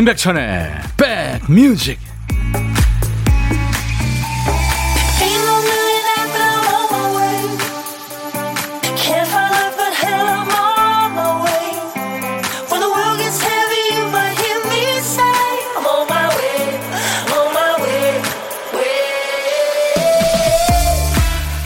임백천의 0.00 0.70
백뮤직 0.96 1.98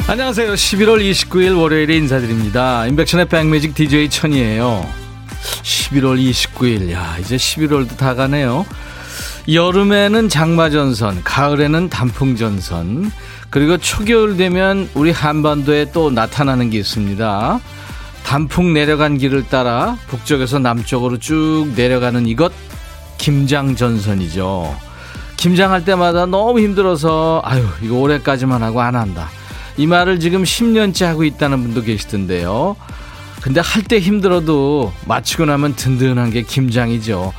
안녕하세요. 0.09 0.55
11월 0.55 1.01
29일 1.11 1.57
월요일에 1.57 1.97
인사드립니다. 1.97 2.87
임백천의 2.87 3.29
백뮤직 3.29 3.77
DJ 3.77 4.11
천이에요. 4.11 5.04
11월 5.85 6.19
29일. 6.19 6.93
야, 6.93 7.17
이제 7.21 7.37
11월도 7.37 7.97
다 7.97 8.15
가네요. 8.15 8.65
여름에는 9.53 10.29
장마전선, 10.29 11.23
가을에는 11.23 11.91
단풍전선, 11.91 13.13
그리고 13.51 13.77
초겨울 13.77 14.37
되면 14.37 14.89
우리 14.95 15.11
한반도에 15.11 15.93
또 15.93 16.11
나타나는 16.11 16.71
게 16.71 16.79
있습니다. 16.79 17.61
단풍 18.25 18.73
내려간 18.73 19.19
길을 19.19 19.49
따라 19.49 19.99
북쪽에서 20.09 20.59
남쪽으로 20.59 21.19
쭉 21.19 21.73
내려가는 21.77 22.27
이것, 22.27 22.53
김장전선이죠. 23.19 24.75
김장할 25.37 25.85
때마다 25.85 26.25
너무 26.25 26.61
힘들어서, 26.61 27.43
아유, 27.45 27.67
이거 27.83 27.97
올해까지만 27.97 28.63
하고 28.63 28.81
안 28.81 28.97
한다. 28.97 29.29
이 29.77 29.87
말을 29.87 30.21
지금 30.21 30.43
10년째 30.43 31.05
하고 31.05 31.25
있다는 31.25 31.63
분도 31.63 31.83
계시던데요. 31.83 32.77
근데 33.45 33.61
할 33.61 33.83
때 33.83 34.01
힘들어도 34.01 34.91
마치고 35.07 35.45
나면 35.45 35.77
든든한 35.77 36.31
게 36.31 36.41
김장이죠. 36.41 37.35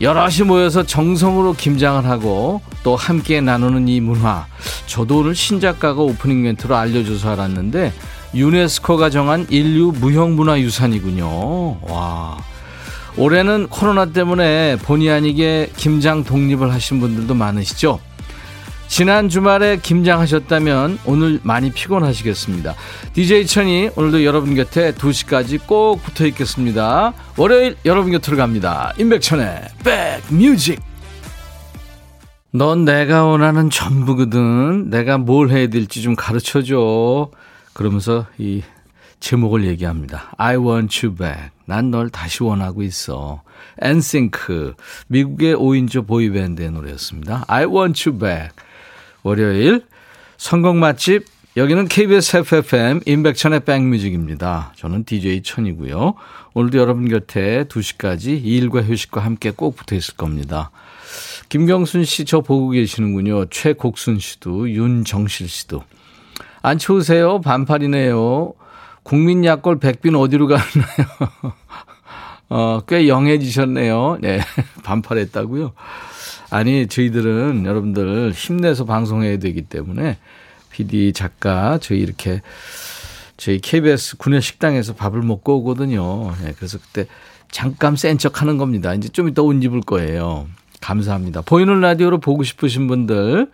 여럿이 0.00 0.44
모여서 0.46 0.82
정성으로 0.82 1.52
김장을 1.52 2.06
하고 2.06 2.62
또 2.82 2.96
함께 2.96 3.42
나누는 3.42 3.86
이 3.86 4.00
문화. 4.00 4.46
저도 4.86 5.18
오늘 5.18 5.34
신작가가 5.34 6.00
오프닝 6.00 6.42
멘트로 6.42 6.74
알려줘서 6.74 7.32
알았는데 7.32 7.92
유네스코가 8.34 9.10
정한 9.10 9.46
인류 9.50 9.92
무형문화유산이군요. 10.00 11.80
와. 11.82 12.38
올해는 13.18 13.68
코로나 13.68 14.06
때문에 14.06 14.76
본의 14.76 15.10
아니게 15.10 15.70
김장 15.76 16.24
독립을 16.24 16.72
하신 16.72 16.98
분들도 16.98 17.34
많으시죠? 17.34 18.00
지난 18.92 19.30
주말에 19.30 19.78
김장하셨다면 19.78 20.98
오늘 21.06 21.40
많이 21.44 21.72
피곤하시겠습니다. 21.72 22.74
DJ 23.14 23.46
천이 23.46 23.88
오늘도 23.96 24.22
여러분 24.22 24.54
곁에 24.54 24.92
2시까지 24.92 25.66
꼭 25.66 26.02
붙어 26.02 26.26
있겠습니다. 26.26 27.14
월요일 27.38 27.76
여러분 27.86 28.12
곁으로 28.12 28.36
갑니다. 28.36 28.92
임백천의 28.98 29.62
백뮤직. 30.28 30.78
넌 32.50 32.84
내가 32.84 33.24
원하는 33.24 33.70
전부거든. 33.70 34.90
내가 34.90 35.16
뭘 35.16 35.48
해야 35.48 35.68
될지 35.68 36.02
좀 36.02 36.14
가르쳐 36.14 36.60
줘. 36.60 37.30
그러면서 37.72 38.26
이 38.36 38.60
제목을 39.20 39.64
얘기합니다. 39.64 40.32
I 40.36 40.56
want 40.58 41.06
you 41.06 41.16
back. 41.16 41.48
난 41.64 41.90
널 41.90 42.10
다시 42.10 42.42
원하고 42.42 42.82
있어. 42.82 43.40
엔싱크. 43.80 44.74
미국의 45.06 45.56
5인조 45.56 46.06
보이밴드의 46.06 46.70
노래였습니다. 46.72 47.46
I 47.48 47.64
want 47.64 48.06
you 48.06 48.18
back. 48.18 48.50
월요일 49.22 49.82
성공 50.36 50.80
맛집 50.80 51.24
여기는 51.56 51.86
KBS 51.88 52.38
FFM 52.38 53.00
임백천의 53.04 53.60
백뮤직입니다. 53.60 54.72
저는 54.76 55.04
DJ 55.04 55.42
천이고요. 55.42 56.14
오늘도 56.54 56.78
여러분 56.78 57.08
곁에 57.08 57.64
2시까지 57.64 58.40
일과 58.42 58.82
휴식과 58.82 59.20
함께 59.20 59.50
꼭 59.50 59.76
붙어 59.76 59.94
있을 59.94 60.14
겁니다. 60.16 60.70
김경순 61.50 62.04
씨 62.04 62.24
저 62.24 62.40
보고 62.40 62.70
계시는군요. 62.70 63.46
최곡순 63.50 64.18
씨도 64.18 64.70
윤정실 64.70 65.48
씨도. 65.48 65.84
안 66.62 66.78
추우세요? 66.78 67.40
반팔이네요. 67.42 68.54
국민 69.02 69.44
약골 69.44 69.78
백빈 69.78 70.14
어디로 70.14 70.46
가나요? 70.46 70.62
어, 72.48 72.80
꽤 72.86 73.08
영해지셨네요. 73.08 74.18
네. 74.20 74.40
반팔했다고요. 74.84 75.72
아니, 76.52 76.86
저희들은 76.86 77.64
여러분들 77.64 78.32
힘내서 78.32 78.84
방송해야 78.84 79.38
되기 79.38 79.62
때문에 79.62 80.18
PD, 80.70 81.14
작가, 81.14 81.78
저희 81.78 82.00
이렇게 82.00 82.42
저희 83.38 83.58
KBS 83.58 84.18
군내 84.18 84.40
식당에서 84.40 84.94
밥을 84.94 85.22
먹고 85.22 85.56
오거든요. 85.60 86.30
네, 86.44 86.52
그래서 86.54 86.78
그때 86.78 87.06
잠깐 87.50 87.96
센 87.96 88.18
척 88.18 88.42
하는 88.42 88.58
겁니다. 88.58 88.92
이제 88.92 89.08
좀 89.08 89.28
이따 89.28 89.40
옷 89.40 89.54
입을 89.64 89.80
거예요. 89.80 90.46
감사합니다. 90.82 91.40
보이는 91.40 91.80
라디오로 91.80 92.20
보고 92.20 92.42
싶으신 92.42 92.86
분들, 92.86 93.50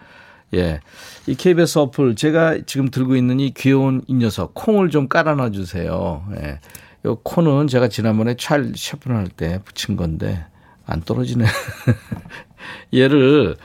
예. 0.55 0.81
이 1.29 1.37
KBS 1.37 1.79
어플, 1.79 2.17
제가 2.17 2.59
지금 2.67 2.91
들고 2.91 3.15
있는 3.15 3.39
이 3.39 3.53
귀여운 3.55 4.03
이 4.09 4.15
녀석, 4.15 4.55
콩을 4.55 4.91
좀 4.91 5.07
깔아놔 5.07 5.51
주세요. 5.53 6.25
예. 6.41 6.59
요 7.07 7.15
콘은 7.23 7.69
제가 7.69 7.89
지난번에 7.89 8.35
찰 8.37 8.73
셰프를 8.75 9.17
할 9.17 9.29
때 9.29 9.61
붙인 9.65 9.97
건데, 9.97 10.45
안 10.89 11.03
떨어지네. 11.03 11.45
얘를 12.95 13.57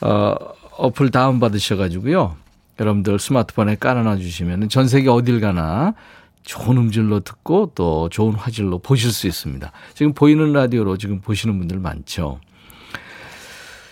어, 0.00 0.34
어플 0.76 1.10
다운 1.10 1.40
받으셔 1.40 1.76
가지고요. 1.76 2.36
여러분들 2.78 3.18
스마트폰에 3.18 3.76
깔아놔 3.76 4.16
주시면 4.16 4.68
전 4.68 4.88
세계 4.88 5.08
어딜 5.10 5.40
가나 5.40 5.94
좋은 6.42 6.76
음질로 6.76 7.20
듣고 7.20 7.72
또 7.74 8.08
좋은 8.08 8.34
화질로 8.34 8.78
보실 8.78 9.12
수 9.12 9.26
있습니다. 9.26 9.70
지금 9.94 10.12
보이는 10.14 10.52
라디오로 10.52 10.96
지금 10.96 11.20
보시는 11.20 11.58
분들 11.58 11.78
많죠. 11.78 12.40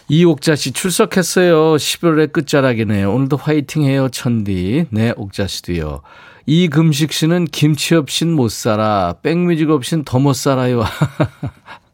이옥자 0.08 0.56
씨 0.56 0.72
출석했어요. 0.72 1.76
11월의 1.76 2.32
끝자락이네요. 2.32 3.12
오늘도 3.12 3.36
화이팅 3.36 3.84
해요, 3.84 4.08
천디. 4.08 4.86
네, 4.90 5.12
옥자 5.16 5.46
씨도요. 5.46 6.00
이금식 6.46 7.12
씨는 7.12 7.44
김치 7.44 7.94
없인 7.94 8.32
못 8.32 8.50
살아. 8.50 9.14
백뮤직 9.22 9.68
없인 9.68 10.04
더 10.04 10.18
못 10.18 10.32
살아요. 10.32 10.82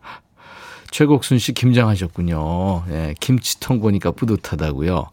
최곡순 0.95 1.41
씨 1.41 1.53
김장하셨군요. 1.55 2.85
예, 2.91 3.15
김치통 3.19 3.81
보니까 3.81 4.13
뿌듯하다고요. 4.13 5.07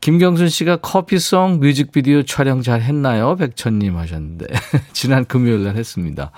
김경순 0.00 0.48
씨가 0.48 0.76
커피송 0.76 1.58
뮤직비디오 1.58 2.22
촬영 2.22 2.62
잘 2.62 2.80
했나요? 2.80 3.34
백천님 3.34 3.96
하셨는데. 3.96 4.46
지난 4.94 5.24
금요일 5.24 5.64
날 5.64 5.74
했습니다. 5.74 6.30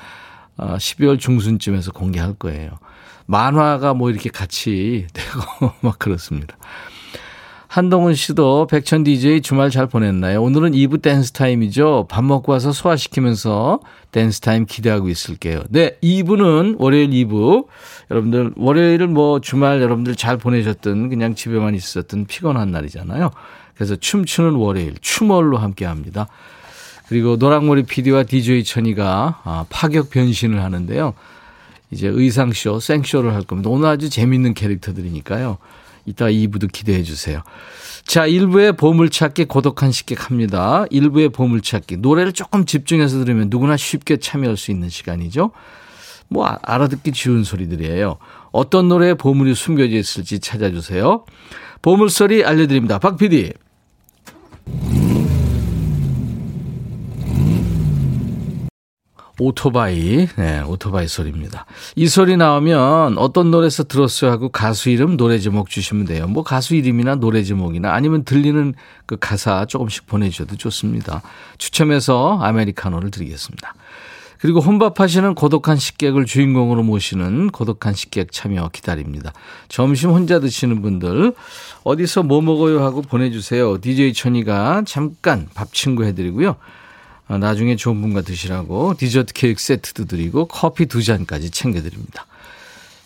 아, 0.57 0.79
12월 0.79 1.19
중순쯤에서 1.19 1.93
공개할 1.93 2.33
거예요. 2.33 2.71
만화가 3.27 3.93
뭐 3.93 4.09
이렇게 4.09 4.31
같이 4.31 5.07
되고 5.13 5.73
막 5.83 5.99
그렇습니다. 5.99 6.57
한동훈 7.73 8.15
씨도 8.15 8.67
백천 8.67 9.03
DJ 9.03 9.41
주말 9.41 9.71
잘 9.71 9.87
보냈나요? 9.87 10.43
오늘은 10.43 10.73
2부 10.73 11.01
댄스 11.01 11.33
타임이죠. 11.33 12.07
밥 12.11 12.23
먹고 12.23 12.53
와서 12.53 12.71
소화시키면서 12.71 13.81
댄스 14.11 14.41
타임 14.41 14.67
기대하고 14.67 15.09
있을게요. 15.09 15.63
네, 15.71 15.97
2부는 16.03 16.77
월요일 16.79 17.09
2부. 17.09 17.65
여러분들 18.11 18.53
월요일은 18.57 19.15
뭐 19.15 19.41
주말 19.41 19.81
여러분들 19.81 20.17
잘 20.17 20.37
보내셨든 20.37 21.09
그냥 21.09 21.35
집에만 21.35 21.75
있었던 21.75 22.27
피곤한 22.27 22.71
날이잖아요. 22.71 23.31
그래서 23.75 23.97
춤추는 23.97 24.57
월요일 24.57 24.97
춤월로 25.01 25.57
함께 25.57 25.87
합니다. 25.87 26.27
그리고 27.09 27.37
노랑머리 27.37 27.85
PD와 27.85 28.25
DJ 28.25 28.65
천이가 28.65 29.41
아, 29.45 29.65
파격 29.71 30.11
변신을 30.11 30.63
하는데요. 30.63 31.15
이제 31.91 32.07
의상쇼, 32.07 32.81
생쇼를 32.81 33.33
할 33.33 33.45
겁니다. 33.45 33.71
오늘 33.71 33.89
아주 33.89 34.11
재밌는 34.11 34.53
캐릭터들이니까요. 34.53 35.57
이따 36.07 36.27
2부도 36.27 36.71
기대해 36.71 37.03
주세요. 37.03 37.43
자, 38.05 38.27
1부의 38.27 38.77
보물찾기 38.77 39.45
고독한 39.47 39.93
식객 39.93 40.29
합니다. 40.29 40.85
1부의 40.91 41.33
보물찾기. 41.33 41.99
노래를 41.99 42.33
조금 42.33 42.67
집중해서 42.67 43.19
들으면 43.19 43.49
누구나 43.51 43.77
쉽게 43.77 44.17
참여할 44.17 44.57
수 44.57 44.71
있는 44.71 44.89
시간이죠. 44.89 45.53
뭐 46.29 46.47
아, 46.47 46.59
알아듣기 46.63 47.13
쉬운 47.15 47.45
소리들이에요. 47.45 48.19
어떤 48.51 48.89
노래에 48.89 49.15
보물이 49.15 49.55
숨겨져 49.55 49.97
있을지 49.97 50.41
찾아주세요. 50.41 51.25
보물소리 51.83 52.45
알려드립니다. 52.45 52.99
박 52.99 53.17
PD. 53.17 53.53
오토바이, 59.39 60.29
네, 60.37 60.61
오토바이 60.61 61.09
소리입니다. 61.09 61.67
이 61.97 62.07
소리 62.07 62.37
나오면 62.37 63.19
어떤 63.19 63.51
노래에서 63.51 63.85
들었어요 63.85 64.31
하고 64.31 64.49
가수 64.51 64.91
이름, 64.91 65.17
노래 65.17 65.39
제목 65.39 65.71
주시면 65.71 66.07
돼요. 66.07 66.27
뭐 66.27 66.43
가수 66.43 66.75
이름이나 66.75 67.17
노래 67.17 67.43
제목이나 67.43 67.93
아니면 67.93 68.25
들리는 68.25 68.75
그 69.07 69.17
가사 69.19 69.65
조금씩 69.65 70.07
보내주셔도 70.07 70.57
좋습니다. 70.57 71.23
추첨해서 71.59 72.39
아메리카노를 72.41 73.11
드리겠습니다. 73.11 73.75
그리고 74.43 74.59
혼밥하시는 74.59 75.37
고독한 75.37 75.77
식객을 75.77 76.27
주인공으로 76.27 76.83
모시는 76.83 77.51
고독한 77.51 77.95
식객 77.95 78.33
참여 78.33 78.71
기다립니다. 78.73 79.33
점심 79.69 80.11
혼자 80.11 80.41
드시는 80.41 80.83
분들 80.83 81.33
어디서 81.85 82.25
뭐 82.25 82.43
먹어요 82.43 82.83
하고 82.83 83.03
보내주세요. 83.03 83.81
DJ 83.81 84.13
천이가 84.15 84.83
잠깐 84.85 85.49
밥 85.55 85.73
친구 85.73 86.05
해드리고요. 86.05 86.57
어, 87.29 87.39
나중에 87.39 87.77
좋은 87.77 88.01
분과 88.01 88.23
드시라고 88.23 88.95
디저트 88.99 89.33
케이크 89.33 89.61
세트도 89.61 90.07
드리고 90.07 90.47
커피 90.47 90.87
두 90.87 91.03
잔까지 91.03 91.51
챙겨드립니다. 91.51 92.27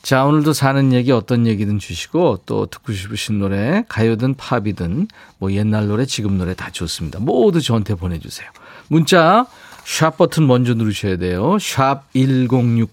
자, 0.02 0.24
오늘도 0.24 0.52
사는 0.52 0.92
얘기 0.92 1.10
어떤 1.10 1.48
얘기든 1.48 1.80
주시고 1.80 2.42
또 2.46 2.66
듣고 2.66 2.92
싶으신 2.92 3.40
노래 3.40 3.84
가요든 3.88 4.34
팝이든 4.34 5.08
뭐 5.38 5.52
옛날 5.52 5.88
노래 5.88 6.06
지금 6.06 6.38
노래 6.38 6.54
다 6.54 6.70
좋습니다. 6.70 7.18
모두 7.18 7.60
저한테 7.60 7.96
보내주세요. 7.96 8.48
문자 8.88 9.46
샵 9.84 10.16
버튼 10.16 10.46
먼저 10.46 10.74
누르셔야 10.74 11.16
돼요. 11.16 11.58
샵 11.58 12.04
1061. 12.12 12.88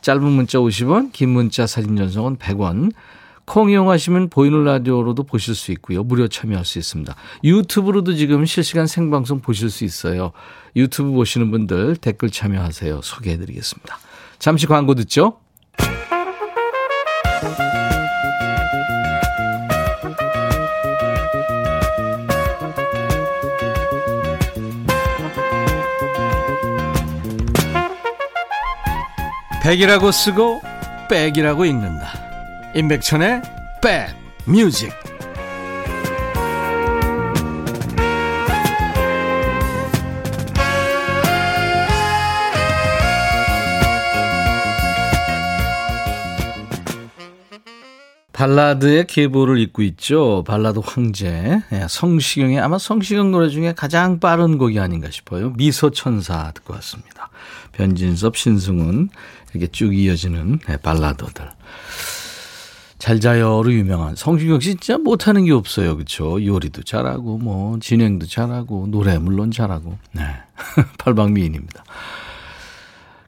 짧은 0.00 0.22
문자 0.22 0.58
50원, 0.58 1.12
긴 1.12 1.30
문자 1.30 1.66
사진 1.66 1.96
전송은 1.96 2.36
100원. 2.36 2.92
콩 3.52 3.68
이용하시면 3.68 4.30
보이는 4.30 4.64
라디오로도 4.64 5.24
보실 5.24 5.54
수 5.54 5.72
있고요. 5.72 6.02
무료 6.02 6.26
참여할 6.26 6.64
수 6.64 6.78
있습니다. 6.78 7.14
유튜브로도 7.44 8.14
지금 8.14 8.46
실시간 8.46 8.86
생방송 8.86 9.40
보실 9.40 9.68
수 9.68 9.84
있어요. 9.84 10.32
유튜브 10.74 11.10
보시는 11.10 11.50
분들 11.50 11.96
댓글 11.96 12.30
참여하세요. 12.30 13.02
소개해 13.02 13.36
드리겠습니다. 13.36 13.98
잠시 14.38 14.66
광고 14.66 14.94
듣죠. 14.94 15.36
백이라고 29.62 30.10
쓰고 30.10 30.62
백이라고 31.10 31.66
읽는다. 31.66 32.31
임백천의 32.74 33.42
백 33.82 34.14
뮤직. 34.46 34.90
발라드의 48.32 49.06
계보를 49.06 49.58
잇고 49.58 49.82
있죠. 49.82 50.42
발라드 50.46 50.80
황제. 50.82 51.60
예, 51.72 51.86
성시경의 51.88 52.58
아마 52.58 52.78
성시경 52.78 53.30
노래 53.30 53.50
중에 53.50 53.74
가장 53.74 54.18
빠른 54.18 54.56
곡이 54.56 54.80
아닌가 54.80 55.10
싶어요. 55.10 55.50
미소천사 55.50 56.52
듣고 56.52 56.72
왔습니다. 56.74 57.28
변진섭, 57.72 58.36
신승훈 58.36 59.10
이렇게 59.52 59.66
쭉 59.70 59.94
이어지는 59.94 60.58
네, 60.66 60.76
발라더들. 60.78 61.50
잘 63.02 63.18
자요로 63.18 63.72
유명한 63.72 64.14
성시경 64.14 64.60
씨 64.60 64.76
진짜 64.76 64.96
못하는 64.96 65.44
게 65.44 65.50
없어요. 65.50 65.96
그렇죠? 65.96 66.44
요리도 66.44 66.84
잘하고 66.84 67.36
뭐 67.36 67.76
진행도 67.80 68.26
잘하고 68.26 68.86
노래 68.86 69.18
물론 69.18 69.50
잘하고. 69.50 69.98
네. 70.12 70.22
팔방미인입니다. 70.98 71.82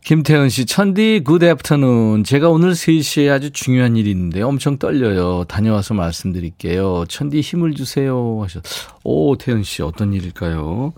김태은 0.04 0.48
씨, 0.48 0.64
천디 0.64 1.22
good 1.24 1.42
afternoon. 1.42 2.22
제가 2.22 2.50
오늘 2.50 2.70
3시에 2.70 3.32
아주 3.32 3.50
중요한 3.50 3.96
일이 3.96 4.12
있는데 4.12 4.42
엄청 4.42 4.78
떨려요. 4.78 5.42
다녀와서 5.48 5.94
말씀드릴게요. 5.94 7.06
천디 7.08 7.40
힘을 7.40 7.74
주세요. 7.74 8.42
하셨. 8.44 8.62
오, 9.02 9.36
태은 9.36 9.64
씨, 9.64 9.82
어떤 9.82 10.12
일일까요? 10.12 10.92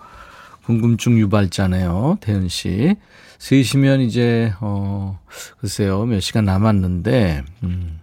궁금증 0.67 1.19
유발자네요. 1.19 2.19
태은 2.21 2.49
씨. 2.49 2.95
3시면 3.39 4.03
이제, 4.03 4.53
어, 4.61 5.19
글쎄요, 5.61 6.05
몇 6.05 6.21
시간 6.21 6.45
남았는데, 6.45 7.43
음. 7.63 8.01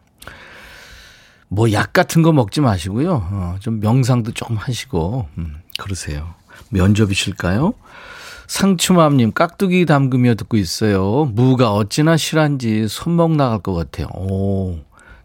뭐 1.54 1.72
약 1.72 1.94
같은 1.94 2.22
거 2.24 2.32
먹지 2.32 2.62
마시고요. 2.62 3.28
어, 3.32 3.56
좀 3.60 3.80
명상도 3.80 4.32
조금 4.32 4.56
하시고, 4.58 5.28
음, 5.38 5.56
그러세요. 5.78 6.34
면접이실까요? 6.70 7.74
상추맘님, 8.48 9.34
깍두기 9.34 9.86
담그며 9.86 10.36
듣고 10.36 10.58
있어요. 10.58 11.26
무가 11.34 11.72
어찌나 11.74 12.18
실한지 12.18 12.88
손목 12.88 13.36
나갈 13.36 13.60
것 13.60 13.74
같아요. 13.74 14.08
오, 14.16 14.80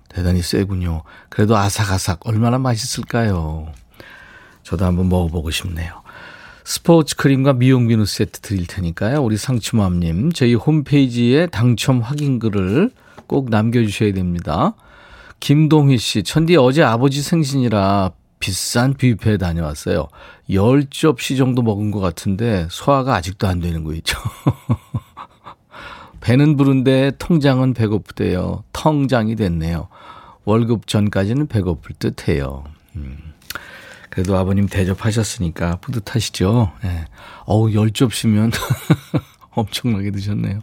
대단히 0.08 0.42
세군요. 0.42 1.02
그래도 1.28 1.56
아삭아삭 1.56 2.20
얼마나 2.26 2.58
맛있을까요? 2.58 3.72
저도 4.62 4.84
한번 4.84 5.08
먹어보고 5.08 5.50
싶네요. 5.50 6.02
스포츠 6.64 7.16
크림과 7.16 7.54
미용 7.54 7.88
비누 7.88 8.04
세트 8.04 8.40
드릴 8.40 8.66
테니까요. 8.66 9.22
우리 9.22 9.38
상추맘님, 9.38 10.32
저희 10.32 10.54
홈페이지에 10.54 11.46
당첨 11.46 12.00
확인 12.00 12.38
글을 12.38 12.90
꼭 13.26 13.48
남겨주셔야 13.48 14.12
됩니다. 14.12 14.74
김동희 15.40 15.98
씨, 15.98 16.22
천디 16.22 16.56
어제 16.56 16.82
아버지 16.82 17.22
생신이라 17.22 18.12
비싼 18.40 18.94
뷔페에 18.94 19.36
다녀왔어요. 19.36 20.08
10접시 20.50 21.36
정도 21.36 21.62
먹은 21.62 21.90
것 21.90 22.00
같은데 22.00 22.66
소화가 22.70 23.14
아직도 23.14 23.46
안 23.46 23.60
되는 23.60 23.84
거 23.84 23.94
있죠. 23.94 24.18
배는 26.20 26.56
부른데 26.56 27.12
통장은 27.18 27.74
배고프대요. 27.74 28.64
텅장이 28.72 29.36
됐네요. 29.36 29.88
월급 30.44 30.86
전까지는 30.86 31.46
배고플 31.46 31.96
듯 31.98 32.28
해요. 32.28 32.64
음. 32.96 33.18
그래도 34.10 34.36
아버님 34.36 34.66
대접하셨으니까 34.66 35.76
뿌듯하시죠? 35.76 36.72
네. 36.82 37.04
어우, 37.44 37.68
10접시면 37.68 38.52
엄청나게 39.50 40.10
드셨네요. 40.10 40.60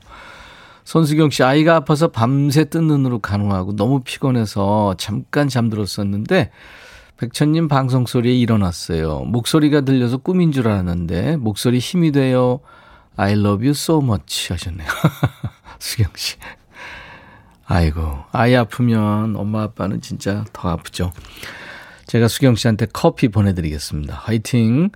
손수경 0.86 1.32
씨, 1.32 1.44
아이가 1.44 1.76
아파서 1.76 2.10
밤새 2.10 2.64
뜬 2.66 2.88
눈으로 2.88 3.20
간호하고 3.20 3.76
너무 3.76 4.02
피곤해서 4.02 4.96
잠깐 4.98 5.50
잠들었었는데 5.50 6.52
백천님 7.18 7.68
방송 7.68 8.06
소리에 8.06 8.36
일어났어요. 8.36 9.22
목소리가 9.22 9.82
들려서 9.82 10.18
꿈인 10.18 10.52
줄 10.52 10.68
알았는데 10.68 11.38
목소리 11.38 11.80
힘이 11.80 12.12
돼요. 12.12 12.60
I 13.16 13.34
love 13.34 13.66
you 13.66 13.72
so 13.72 14.00
much 14.02 14.52
하셨네요. 14.52 14.88
수경 15.80 16.08
씨. 16.16 16.36
아이고, 17.66 18.20
아이 18.32 18.56
아프면 18.56 19.36
엄마 19.38 19.64
아빠는 19.64 20.02
진짜 20.02 20.46
더 20.54 20.70
아프죠. 20.70 21.12
제가 22.06 22.28
수경 22.28 22.54
씨한테 22.54 22.86
커피 22.94 23.30
보내드리겠습니다. 23.30 24.14
화이팅! 24.14 24.92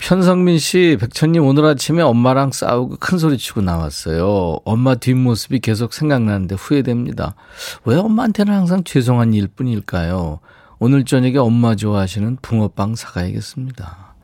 편성민 0.00 0.58
씨, 0.58 0.96
백천님 0.98 1.44
오늘 1.44 1.66
아침에 1.66 2.02
엄마랑 2.02 2.52
싸우고 2.52 2.96
큰 2.98 3.18
소리 3.18 3.36
치고 3.36 3.60
나왔어요. 3.60 4.58
엄마 4.64 4.94
뒷모습이 4.94 5.60
계속 5.60 5.92
생각나는데 5.92 6.54
후회됩니다. 6.54 7.34
왜 7.84 7.96
엄마한테는 7.96 8.52
항상 8.52 8.82
죄송한 8.82 9.34
일 9.34 9.46
뿐일까요? 9.48 10.40
오늘 10.78 11.04
저녁에 11.04 11.36
엄마 11.36 11.76
좋아하시는 11.76 12.38
붕어빵 12.40 12.96
사가야겠습니다. 12.96 14.14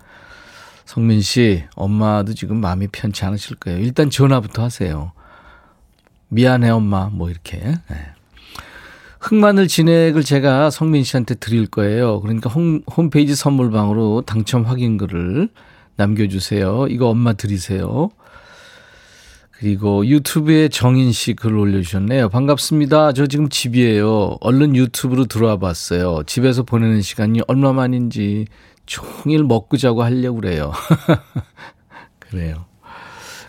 성민 0.87 1.21
씨, 1.21 1.65
엄마도 1.75 2.33
지금 2.33 2.57
마음이 2.61 2.89
편치 2.89 3.25
않으실 3.27 3.57
거예요. 3.57 3.79
일단 3.79 4.09
전화부터 4.09 4.65
하세요. 4.65 5.13
미안해, 6.29 6.71
엄마. 6.71 7.11
뭐, 7.13 7.29
이렇게. 7.29 7.59
네. 7.59 7.97
흑마늘 9.21 9.69
진액을 9.69 10.23
제가 10.23 10.71
성민 10.71 11.05
씨한테 11.05 11.35
드릴 11.35 11.67
거예요. 11.67 12.21
그러니까 12.21 12.49
홈, 12.49 12.81
홈페이지 12.91 13.35
선물방으로 13.35 14.23
당첨 14.23 14.63
확인글을 14.63 15.51
남겨주세요. 15.97 16.87
이거 16.89 17.09
엄마 17.09 17.33
드리세요. 17.33 18.11
그리고 19.59 20.07
유튜브에 20.07 20.69
정인 20.69 21.13
씨 21.13 21.33
글 21.35 21.57
올려주셨네요. 21.57 22.29
반갑습니다. 22.29 23.13
저 23.15 23.27
지금 23.27 23.49
집이에요. 23.49 24.37
얼른 24.41 24.77
유튜브로 24.77 25.25
들어와 25.25 25.57
봤어요. 25.57 26.23
집에서 26.27 26.63
보내는 26.63 27.01
시간이 27.01 27.41
얼마만인지 27.49 28.47
종일 28.85 29.45
먹고 29.45 29.79
자고 29.79 30.03
하려고 30.03 30.41
그래요. 30.41 30.73
그래요. 32.19 32.67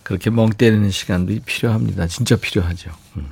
그렇게 0.04 0.30
멍 0.30 0.50
때리는 0.50 0.90
시간도 0.90 1.34
필요합니다. 1.46 2.08
진짜 2.08 2.38
필요하죠. 2.38 2.92
음. 3.18 3.28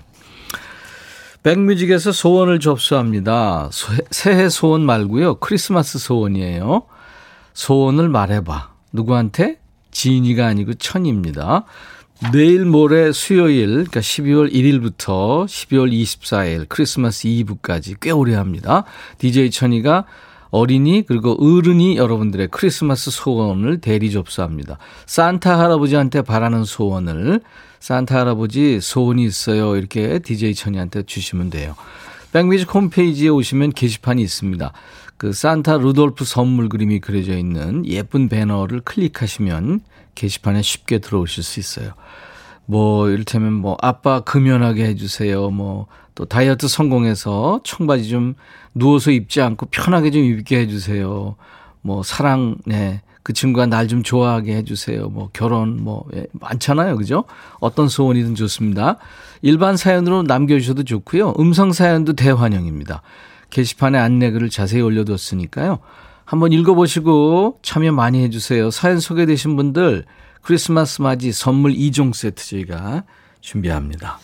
백뮤직에서 1.44 2.12
소원을 2.12 2.60
접수합니다. 2.60 3.70
새해 4.12 4.50
소원 4.50 4.82
말고요. 4.82 5.36
크리스마스 5.36 5.98
소원이에요. 6.00 6.84
소원을 7.54 8.10
말해봐. 8.10 8.75
누구한테? 8.96 9.60
지인이가 9.92 10.48
아니고 10.48 10.74
천입니다. 10.74 11.66
내일 12.32 12.66
모레 12.66 13.12
수요일, 13.12 13.68
그러니까 13.68 14.00
12월 14.00 14.52
1일부터 14.52 15.46
12월 15.46 15.92
24일 15.92 16.66
크리스마스 16.70 17.28
이브까지 17.28 17.96
꽤 18.02 18.12
오래 18.12 18.36
합니다. 18.36 18.86
DJ 19.18 19.52
천이가 19.52 20.06
어린이 20.50 21.04
그리고 21.06 21.34
어른이 21.34 21.98
여러분들의 21.98 22.48
크리스마스 22.50 23.12
소원을 23.12 23.82
대리 23.82 24.12
접수합니다. 24.12 24.78
산타 25.06 25.60
할아버지한테 25.60 26.22
바라는 26.22 26.64
소원을 26.64 27.42
산타 27.82 28.18
할아버지 28.18 28.80
소원이 28.80 29.26
있어요. 29.26 29.76
이렇게 29.76 30.20
DJ 30.20 30.56
천이한테 30.56 31.04
주시면 31.04 31.50
돼요. 31.50 31.76
백뮤직 32.32 32.74
홈페이지에 32.74 33.30
오시면 33.30 33.74
게시판이 33.74 34.22
있습니다. 34.22 34.72
그 35.18 35.34
산타 35.34 35.78
루돌프 35.78 36.26
선물 36.26 36.70
그림이 36.70 37.00
그려져 37.00 37.38
있는 37.38 37.86
예쁜 37.86 38.30
배너를 38.30 38.82
클릭하시면 38.82 39.82
게시판에 40.16 40.62
쉽게 40.62 41.00
들어오실 41.00 41.44
수 41.44 41.60
있어요. 41.60 41.94
뭐 42.66 43.10
이를테면 43.10 43.54
뭐 43.54 43.78
아빠 43.82 44.22
금연하게 44.22 44.86
해주세요. 44.86 45.50
뭐 45.52 45.88
또 46.16 46.24
다이어트 46.26 46.68
성공해서 46.68 47.60
청바지 47.64 48.10
좀 48.10 48.34
누워서 48.74 49.12
입지 49.12 49.42
않고 49.42 49.68
편하게 49.68 50.12
좀 50.12 50.24
입게 50.24 50.60
해주세요. 50.60 51.36
뭐 51.82 52.04
사랑 52.04 52.58
네 52.66 53.02
그 53.26 53.34
친구가 53.34 53.66
날 53.66 53.88
좀 53.88 54.04
좋아하게 54.04 54.56
해주세요. 54.58 55.10
뭐 55.10 55.32
결혼 55.34 55.84
뭐 55.84 56.06
예, 56.16 56.28
많잖아요. 56.34 56.96
그죠? 56.96 57.24
어떤 57.60 57.90
소원이든 57.90 58.36
좋습니다. 58.36 58.98
일반 59.42 59.78
사연으로 59.78 60.22
남겨주셔도 60.22 60.84
좋고요. 60.84 61.34
음성 61.40 61.72
사연도 61.72 62.14
대환영입니다. 62.14 63.02
게시판에 63.56 63.98
안내글을 63.98 64.50
자세히 64.50 64.82
올려뒀으니까요. 64.82 65.80
한번 66.26 66.52
읽어보시고 66.52 67.60
참여 67.62 67.94
많이 67.94 68.22
해주세요. 68.22 68.70
사연 68.70 69.00
소개되신 69.00 69.56
분들 69.56 70.04
크리스마스 70.42 71.02
맞이 71.02 71.32
선물 71.32 71.72
2종 71.72 72.14
세트 72.14 72.50
저희가 72.50 73.04
준비합니다. 73.40 74.20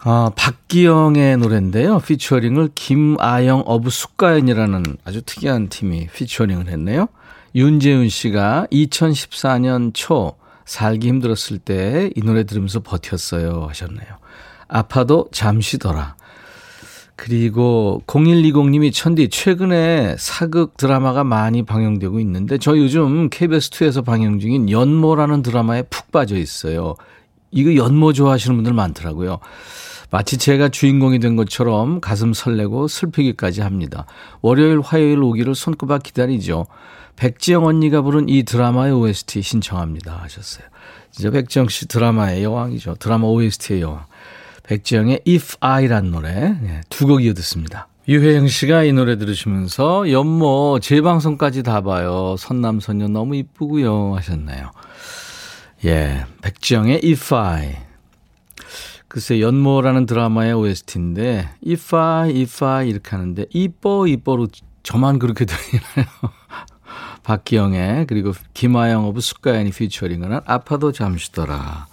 아, 0.00 0.30
박기영의 0.36 1.38
노래인데요. 1.38 1.98
피처링을 2.00 2.72
김아영 2.74 3.62
of 3.64 3.88
숙가연이라는 3.88 4.98
아주 5.04 5.22
특이한 5.22 5.70
팀이 5.70 6.08
피처링을 6.08 6.68
했네요. 6.68 7.08
윤재훈 7.54 8.10
씨가 8.10 8.66
2014년 8.70 9.92
초 9.94 10.34
살기 10.66 11.08
힘들었을 11.08 11.58
때 11.58 12.10
이 12.14 12.20
노래 12.20 12.44
들으면서 12.44 12.80
버텼어요 12.80 13.64
하셨네요. 13.66 14.18
아파도 14.68 15.28
잠시더라. 15.32 16.16
그리고 17.16 18.02
0120님이 18.06 18.92
천디 18.92 19.30
최근에 19.30 20.16
사극 20.18 20.76
드라마가 20.76 21.24
많이 21.24 21.62
방영되고 21.62 22.20
있는데 22.20 22.58
저 22.58 22.76
요즘 22.76 23.30
KBS2에서 23.30 24.04
방영 24.04 24.38
중인 24.38 24.70
연모라는 24.70 25.42
드라마에 25.42 25.82
푹 25.82 26.12
빠져 26.12 26.36
있어요. 26.36 26.94
이거 27.50 27.74
연모 27.74 28.12
좋아하시는 28.12 28.54
분들 28.54 28.74
많더라고요. 28.74 29.38
마치 30.10 30.36
제가 30.36 30.68
주인공이 30.68 31.18
된 31.18 31.36
것처럼 31.36 32.00
가슴 32.00 32.32
설레고 32.32 32.86
슬프기까지 32.86 33.62
합니다. 33.62 34.06
월요일, 34.42 34.80
화요일 34.80 35.22
오기를 35.22 35.54
손꼽아 35.54 35.98
기다리죠. 35.98 36.66
백지영 37.16 37.64
언니가 37.64 38.02
부른 38.02 38.28
이 38.28 38.42
드라마의 38.42 38.92
OST 38.92 39.40
신청합니다. 39.40 40.20
하셨어요. 40.22 40.66
진짜 41.10 41.30
백지영 41.30 41.68
씨 41.68 41.88
드라마의 41.88 42.44
여왕이죠. 42.44 42.96
드라마 42.96 43.26
OST의 43.26 43.80
여왕. 43.80 44.04
백지영의 44.66 45.20
If 45.26 45.56
I란 45.60 46.10
노래 46.10 46.32
네, 46.60 46.80
두곡 46.88 47.24
이어 47.24 47.34
듣습니다. 47.34 47.88
유혜영 48.08 48.46
씨가 48.48 48.84
이 48.84 48.92
노래 48.92 49.16
들으시면서 49.18 50.10
연모 50.10 50.78
재방송까지 50.80 51.62
다 51.62 51.80
봐요. 51.80 52.36
선남선녀 52.38 53.08
너무 53.08 53.36
이쁘고요 53.36 54.14
하셨나요? 54.16 54.70
예, 55.84 56.24
백지영의 56.42 57.00
If 57.04 57.34
I 57.34 57.76
글쎄 59.08 59.40
연모라는 59.40 60.06
드라마의 60.06 60.52
OST인데 60.52 61.48
If 61.66 61.96
I, 61.96 62.30
If 62.42 62.64
I 62.64 62.88
이렇게 62.88 63.10
하는데 63.10 63.46
이뻐 63.50 64.06
이뻐로 64.06 64.48
저만 64.82 65.18
그렇게 65.18 65.44
들리나요? 65.46 66.06
박기영의 67.22 68.06
그리고 68.06 68.32
김아영 68.54 69.06
of 69.08 69.20
숫가연이 69.20 69.70
피처링은 69.70 70.40
아파도 70.46 70.92
잠시더라. 70.92 71.86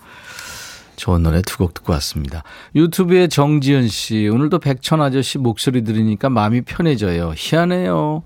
좋은 0.95 1.23
노래 1.23 1.41
두 1.41 1.57
곡 1.57 1.73
듣고 1.73 1.93
왔습니다. 1.93 2.43
유튜브에 2.75 3.27
정지현 3.27 3.87
씨 3.87 4.27
오늘도 4.27 4.59
백천 4.59 5.01
아저씨 5.01 5.37
목소리 5.37 5.83
들으니까 5.83 6.29
마음이 6.29 6.61
편해져요. 6.61 7.33
희한해요. 7.35 8.23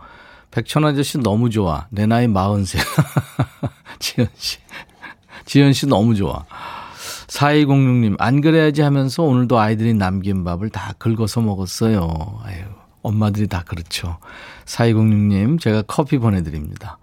백천 0.51 0.85
아저씨 0.85 1.17
너무 1.19 1.49
좋아. 1.49 1.87
내 1.89 2.05
나이 2.05 2.27
마흔세. 2.27 2.79
지현 3.99 4.27
씨. 4.35 4.57
지현 5.45 5.73
씨 5.73 5.87
너무 5.87 6.15
좋아. 6.15 6.45
4206님, 7.27 8.15
안 8.19 8.41
그래야지 8.41 8.81
하면서 8.81 9.23
오늘도 9.23 9.59
아이들이 9.59 9.93
남긴 9.93 10.43
밥을 10.43 10.69
다 10.69 10.93
긁어서 10.97 11.41
먹었어요. 11.41 12.39
아유, 12.43 12.63
엄마들이 13.01 13.47
다 13.47 13.63
그렇죠. 13.67 14.17
4206님, 14.65 15.59
제가 15.59 15.83
커피 15.83 16.17
보내드립니다. 16.17 16.97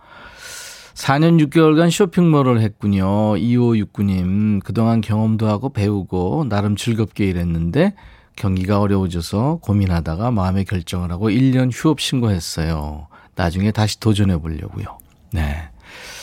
4년 0.95 1.45
6개월간 1.45 1.91
쇼핑몰을 1.91 2.61
했군요. 2.61 3.35
2569님, 3.35 4.63
그동안 4.63 5.01
경험도 5.01 5.49
하고 5.49 5.71
배우고 5.71 6.47
나름 6.49 6.77
즐겁게 6.77 7.27
일했는데 7.27 7.95
경기가 8.37 8.81
어려워져서 8.81 9.59
고민하다가 9.63 10.31
마음의 10.31 10.65
결정을 10.65 11.11
하고 11.11 11.31
1년 11.31 11.71
휴업 11.73 12.01
신고했어요. 12.01 13.09
나중에 13.35 13.73
다시 13.73 13.99
도전해 13.99 14.37
보려고요. 14.39 14.99
네. 15.33 15.69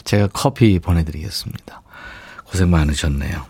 제가 0.06 0.28
커피 0.28 0.80
보내드리겠습니다. 0.80 1.82
고생 2.46 2.70
많으셨네요. 2.70 3.44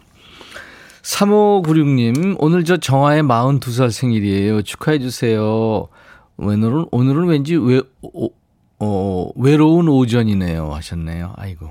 3596님, 1.04 2.36
오늘 2.40 2.64
저 2.64 2.78
정화의 2.78 3.24
42살 3.24 3.92
생일이에요. 3.92 4.62
축하해주세요. 4.62 5.88
오늘은, 6.38 6.86
오늘은 6.92 7.26
왠지 7.26 7.56
외, 7.56 7.82
오, 8.02 8.30
어, 8.84 9.30
외로운 9.36 9.88
오전이네요. 9.88 10.74
하셨네요. 10.74 11.34
아이고. 11.38 11.70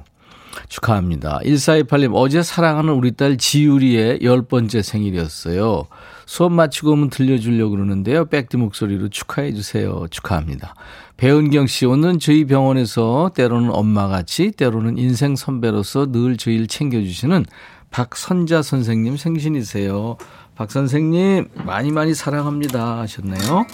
축하합니다. 0.69 1.41
1428님, 1.45 2.13
어제 2.15 2.43
사랑하는 2.43 2.93
우리 2.93 3.13
딸 3.13 3.37
지유리의 3.37 4.21
열 4.23 4.43
번째 4.43 4.83
생일이었어요. 4.83 5.87
수업 6.27 6.53
마치고 6.53 6.93
오면 6.93 7.11
들려주려고 7.11 7.73
그러는데요. 7.73 8.27
백디 8.27 8.57
목소리로 8.57 9.09
축하해주세요. 9.09 10.07
축하합니다. 10.11 10.75
배은경 11.17 11.67
씨, 11.67 11.87
오늘은 11.87 12.21
저희 12.21 12.45
병원에서 12.45 13.33
때로는 13.35 13.71
엄마같이, 13.73 14.53
때로는 14.53 14.97
인생 14.97 15.35
선배로서 15.35 16.13
늘 16.13 16.37
저희를 16.37 16.69
챙겨주시는 16.69 17.47
박선자 17.91 18.63
선생님 18.63 19.17
생신이세요. 19.17 20.17
박 20.55 20.71
선생님 20.71 21.49
많이 21.65 21.91
많이 21.91 22.15
사랑합니다 22.15 23.01
하셨네요. 23.01 23.67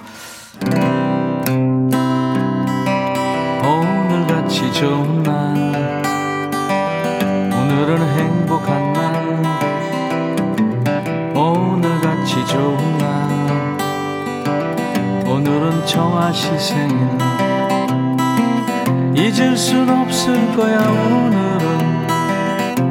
오늘같이 4.56 4.72
좋은 4.72 5.22
날. 5.22 5.34
오늘은 7.52 8.00
행복한 8.16 8.92
날. 8.94 9.02
오늘같이 11.34 12.46
좋은 12.46 12.96
날. 12.96 13.06
오늘은 15.26 15.84
정아씨 15.84 16.58
생일. 16.58 16.96
잊을 19.14 19.54
순 19.58 19.90
없을 19.90 20.56
거야 20.56 20.78
오늘은. 20.78 22.08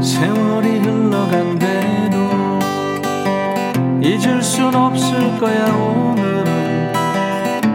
세월이 0.03 0.79
흘러간대도 0.79 2.17
잊을 4.03 4.43
순 4.43 4.75
없을 4.75 5.39
거야 5.39 5.65
오늘은. 5.65 6.93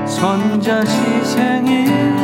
선자시 0.06 1.24
생일 1.24 2.19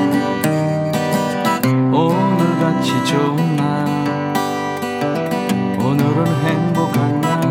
같이 2.66 2.90
좋은 3.04 3.54
날 3.54 3.86
오늘은 5.78 6.26
행복한 6.26 7.20
날 7.20 7.46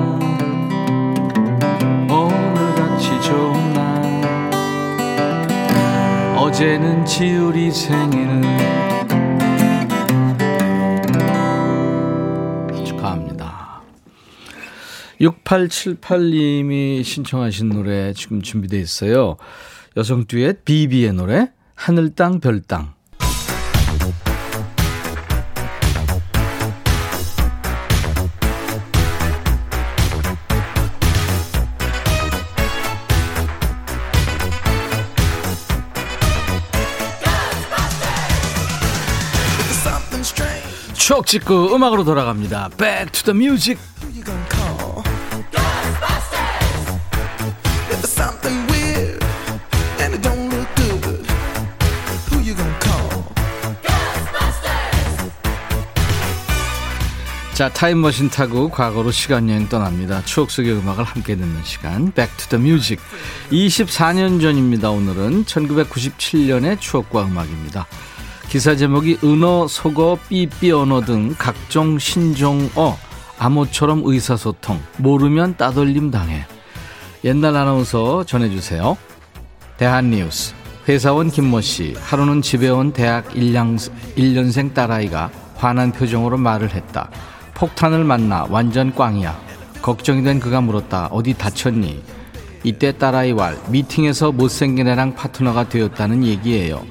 오늘 2.11 2.75
같이 2.75 3.21
좋은 3.21 3.73
날 3.73 4.43
어제는 6.37 7.05
지우리 7.05 7.71
생일을 7.71 8.41
6878님이 15.21 17.05
신청하신 17.05 17.69
노래 17.69 18.11
지금 18.11 18.41
준비되어 18.41 18.81
있어요. 18.81 19.37
여성 19.95 20.25
듀엣 20.25 20.65
비비의 20.65 21.13
노래 21.13 21.51
하늘 21.73 22.13
땅 22.13 22.41
별 22.41 22.61
땅. 22.61 22.94
추억 41.15 41.27
찍고 41.27 41.73
음악으로 41.73 42.03
돌아갑니다. 42.03 42.71
Back 42.77 43.11
to 43.13 43.31
the 43.31 43.37
music. 43.37 43.81
자, 57.53 57.69
타임머신 57.69 58.29
타고 58.29 58.69
과거로 58.69 59.11
시간여행 59.11 59.69
떠납니다. 59.69 60.21
추억 60.25 60.51
속의 60.51 60.73
음악을 60.73 61.05
함께 61.05 61.37
듣는 61.37 61.63
시간. 61.63 62.11
Back 62.11 62.35
to 62.35 62.49
the 62.49 62.61
Music. 62.61 63.01
24년 63.51 64.41
전입니다. 64.41 64.89
오늘은 64.89 65.45
1997년의 65.45 66.81
추억과 66.81 67.23
음악입니다. 67.23 67.87
기사 68.49 68.75
제목이 68.75 69.19
은어, 69.23 69.67
속어, 69.67 70.17
삐삐 70.29 70.71
언어 70.71 71.01
등 71.01 71.35
각종 71.37 71.99
신종어, 71.99 72.97
암호처럼 73.37 74.03
의사소통, 74.05 74.79
모르면 74.97 75.57
따돌림 75.57 76.11
당해. 76.11 76.45
옛날 77.23 77.55
아나운서 77.55 78.23
전해주세요. 78.23 78.97
대한뉴스. 79.77 80.53
회사원 80.87 81.31
김모 81.31 81.61
씨, 81.61 81.95
하루는 81.99 82.41
집에 82.43 82.69
온 82.69 82.93
대학 82.93 83.27
1년, 83.33 83.77
1년생 84.15 84.73
딸아이가 84.73 85.31
화난 85.55 85.91
표정으로 85.91 86.37
말을 86.37 86.73
했다. 86.73 87.09
폭탄을 87.55 88.03
만나 88.03 88.45
완전 88.49 88.93
꽝이야. 88.93 89.37
걱정이 89.81 90.23
된 90.23 90.39
그가 90.39 90.61
물었다. 90.61 91.07
어디 91.11 91.33
다쳤니? 91.33 92.03
이때 92.63 92.97
딸아이와 92.97 93.53
미팅에서 93.69 94.31
못생긴 94.31 94.87
애랑 94.87 95.15
파트너가 95.15 95.69
되었다는 95.69 96.23
얘기예요. 96.23 96.85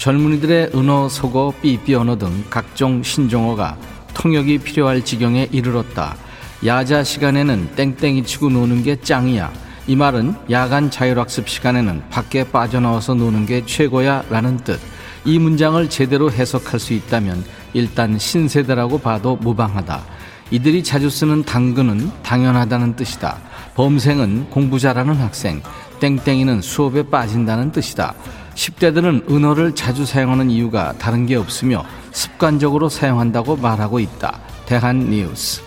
젊은이들의 0.00 0.70
은어, 0.74 1.10
속어, 1.10 1.52
삐삐 1.60 1.94
언어 1.94 2.16
등 2.16 2.44
각종 2.48 3.02
신종어가 3.02 3.76
통역이 4.14 4.60
필요할 4.60 5.04
지경에 5.04 5.48
이르렀다. 5.52 6.16
야자 6.64 7.04
시간에는 7.04 7.72
땡땡이 7.76 8.24
치고 8.24 8.48
노는 8.48 8.82
게 8.82 8.96
짱이야. 8.98 9.52
이 9.86 9.96
말은 9.96 10.34
야간 10.50 10.90
자율학습 10.90 11.50
시간에는 11.50 12.04
밖에 12.08 12.44
빠져나와서 12.44 13.12
노는 13.12 13.44
게 13.44 13.66
최고야 13.66 14.24
라는 14.30 14.56
뜻. 14.56 14.80
이 15.26 15.38
문장을 15.38 15.86
제대로 15.90 16.32
해석할 16.32 16.80
수 16.80 16.94
있다면 16.94 17.44
일단 17.74 18.18
신세대라고 18.18 19.00
봐도 19.00 19.36
무방하다. 19.36 20.02
이들이 20.50 20.82
자주 20.82 21.10
쓰는 21.10 21.44
당근은 21.44 22.10
당연하다는 22.22 22.96
뜻이다. 22.96 23.36
범생은 23.74 24.48
공부 24.48 24.78
잘하는 24.78 25.16
학생, 25.16 25.60
땡땡이는 26.00 26.62
수업에 26.62 27.02
빠진다는 27.02 27.70
뜻이다. 27.70 28.14
10대들은 28.60 29.30
은어를 29.30 29.74
자주 29.74 30.04
사용하는 30.04 30.50
이유가 30.50 30.92
다른 30.98 31.24
게 31.24 31.34
없으며 31.34 31.86
습관적으로 32.12 32.90
사용한다고 32.90 33.56
말하고 33.56 34.00
있다. 34.00 34.38
대한 34.66 35.08
뉴스. 35.08 35.62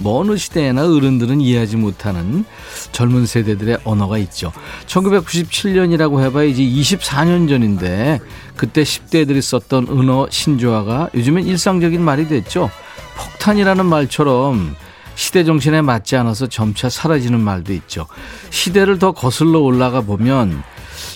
뭐 0.00 0.20
어느 0.20 0.36
시대에나 0.36 0.84
어른들은 0.84 1.40
이해하지 1.40 1.76
못하는 1.76 2.44
젊은 2.90 3.24
세대들의 3.24 3.78
언어가 3.84 4.18
있죠. 4.18 4.52
1997년이라고 4.86 6.24
해봐야 6.24 6.44
이제 6.44 6.64
24년 6.64 7.48
전인데 7.48 8.18
그때 8.56 8.82
10대들이 8.82 9.40
썼던 9.40 9.86
은어 9.88 10.26
신조어가 10.28 11.10
요즘엔 11.14 11.46
일상적인 11.46 12.02
말이 12.02 12.26
됐죠. 12.26 12.68
폭탄이라는 13.16 13.86
말처럼 13.86 14.74
시대 15.14 15.44
정신에 15.44 15.82
맞지 15.82 16.16
않아서 16.16 16.48
점차 16.48 16.88
사라지는 16.88 17.40
말도 17.40 17.72
있죠. 17.74 18.06
시대를 18.50 18.98
더 18.98 19.12
거슬러 19.12 19.60
올라가 19.60 20.00
보면 20.00 20.64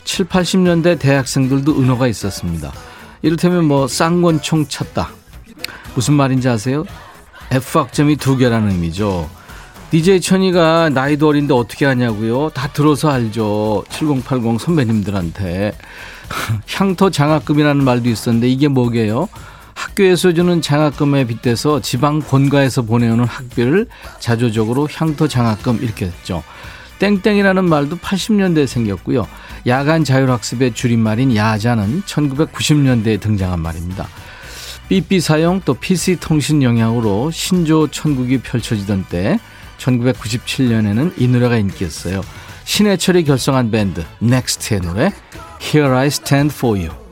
7, 0.05 0.26
80년대 0.26 0.99
대학생들도 0.99 1.81
은어가 1.81 2.07
있었습니다. 2.09 2.73
이를테면 3.23 3.64
뭐 3.64 3.88
쌍권총 3.88 4.69
쳤다. 4.69 5.11
무슨 5.95 6.14
말인지 6.14 6.49
아세요? 6.49 6.85
F학점이 7.50 8.16
두 8.16 8.37
개라는 8.37 8.71
의미죠. 8.71 9.28
DJ 9.90 10.21
천이가 10.21 10.90
나이도 10.90 11.28
어린데 11.28 11.55
어떻게 11.55 11.87
하냐고요? 11.87 12.50
다 12.50 12.69
들어서 12.69 13.09
알죠. 13.11 13.85
7080 13.90 14.61
선배님들한테. 14.61 15.73
향토 16.69 17.11
장학금이라는 17.11 17.85
말도 17.85 18.09
있었는데 18.09 18.49
이게 18.49 18.69
뭐게요? 18.69 19.28
학교에서 19.75 20.33
주는 20.33 20.61
장학금에 20.61 21.26
빗대서 21.26 21.81
지방 21.83 22.21
본가에서 22.21 22.83
보내오는 22.83 23.25
학비를 23.25 23.87
자조적으로 24.19 24.88
향토 24.93 25.28
장학금 25.28 25.78
이렇게 25.83 26.07
했죠. 26.07 26.43
땡땡이라는 26.99 27.65
말도 27.65 27.97
80년대에 27.97 28.67
생겼고요. 28.67 29.26
야간 29.67 30.05
자율학습의 30.05 30.75
줄임말인 30.75 31.35
야자는 31.37 32.03
1990년대에 32.03 33.21
등장한 33.21 33.61
말입니다. 33.61 34.09
삐삐 34.88 35.21
사용 35.21 35.61
또 35.65 35.75
PC 35.75 36.17
통신 36.21 36.62
영향으로 36.62 37.31
신조어 37.31 37.88
천국이 37.88 38.38
펼쳐지던 38.38 39.07
때 39.09 39.38
1997년에는 39.79 41.12
이 41.19 41.29
노래가 41.29 41.57
인기였어요. 41.57 42.23
신해철이 42.65 43.25
결성한 43.25 43.71
밴드 43.71 44.04
넥스트의 44.21 44.80
노래 44.80 45.13
Here 45.61 45.93
I 45.93 46.06
Stand 46.06 46.54
For 46.54 46.78
You 46.78 47.05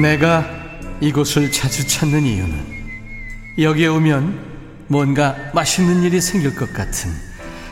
내가 0.00 0.48
이곳을 1.00 1.50
자주 1.52 1.86
찾는 1.86 2.24
이유는 2.24 2.76
여기에 3.58 3.86
오면 3.88 4.86
뭔가 4.88 5.36
맛있는 5.54 6.02
일이 6.02 6.20
생길 6.20 6.54
것 6.54 6.72
같은 6.72 7.10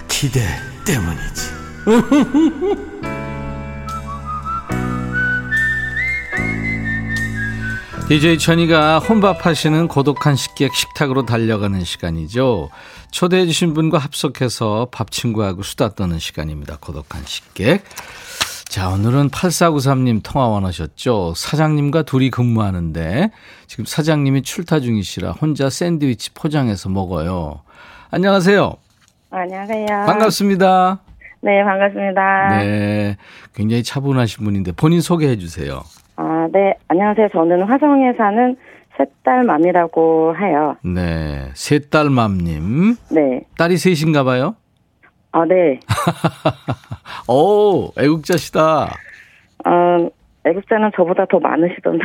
기대 0.09 0.41
때문이지. 0.85 1.55
DJ 8.09 8.39
천이가 8.39 8.99
혼밥하시는 8.99 9.89
고독한 9.89 10.37
식객 10.37 10.75
식탁으로 10.75 11.25
달려가는 11.25 11.83
시간이죠. 11.85 12.69
초대해주신 13.11 13.73
분과 13.73 13.97
합석해서 13.97 14.89
밥 14.93 15.11
친구하고 15.11 15.63
수다 15.63 15.95
떠는 15.95 16.19
시간입니다. 16.19 16.77
고독한 16.81 17.23
식객. 17.25 17.83
자, 18.75 18.89
오늘은 18.89 19.29
8493님 19.29 20.21
통화 20.25 20.49
원하셨죠? 20.49 21.35
사장님과 21.37 22.03
둘이 22.03 22.29
근무하는데 22.29 23.31
지금 23.69 23.85
사장님이 23.85 24.43
출타 24.43 24.81
중이시라 24.81 25.31
혼자 25.31 25.71
샌드위치 25.71 26.35
포장해서 26.35 26.89
먹어요. 26.89 27.61
안녕하세요. 28.11 28.75
안녕하세요. 29.31 29.87
반갑습니다. 29.87 30.99
네, 31.43 31.63
반갑습니다. 31.63 32.59
네. 32.59 33.17
굉장히 33.55 33.85
차분하신 33.85 34.45
분인데 34.45 34.73
본인 34.73 35.01
소개해 35.01 35.37
주세요. 35.37 35.85
아, 36.17 36.49
네. 36.53 36.75
안녕하세요. 36.89 37.29
저는 37.33 37.63
화성에 37.63 38.15
사는 38.19 38.57
셋딸맘이라고 38.97 40.35
해요. 40.37 40.75
네. 40.83 41.49
셋딸맘님. 41.55 42.97
네. 43.13 43.43
딸이 43.57 43.77
셋인가 43.77 44.25
봐요? 44.25 44.57
아, 45.35 45.45
네. 45.45 45.81
오, 47.27 47.91
애국자시다. 48.01 48.85
어, 49.67 50.09
애국자는 50.47 50.93
저보다 50.95 51.27
더 51.29 51.41
많으시던데. 51.41 52.05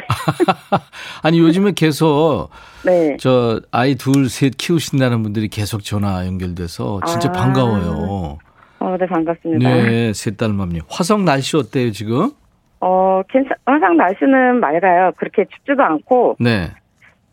아니, 1.21 1.37
요즘에 1.39 1.73
계속. 1.75 2.49
네. 2.83 3.17
저, 3.19 3.61
아이 3.71 3.93
둘, 3.93 4.29
셋 4.29 4.57
키우신다는 4.57 5.21
분들이 5.21 5.47
계속 5.47 5.83
전화 5.83 6.25
연결돼서 6.25 7.01
진짜 7.05 7.29
아. 7.29 7.33
반가워요. 7.33 8.39
어, 8.79 8.97
네, 8.99 9.05
반갑습니다. 9.05 9.69
네, 9.69 10.11
셋딸 10.11 10.51
맘님. 10.51 10.81
화성 10.89 11.23
날씨 11.23 11.55
어때요, 11.55 11.91
지금? 11.91 12.31
어, 12.79 13.21
괜찮, 13.29 13.55
항상 13.63 13.95
날씨는 13.95 14.59
맑아요. 14.59 15.11
그렇게 15.17 15.45
춥지도 15.45 15.83
않고, 15.83 16.37
네. 16.39 16.71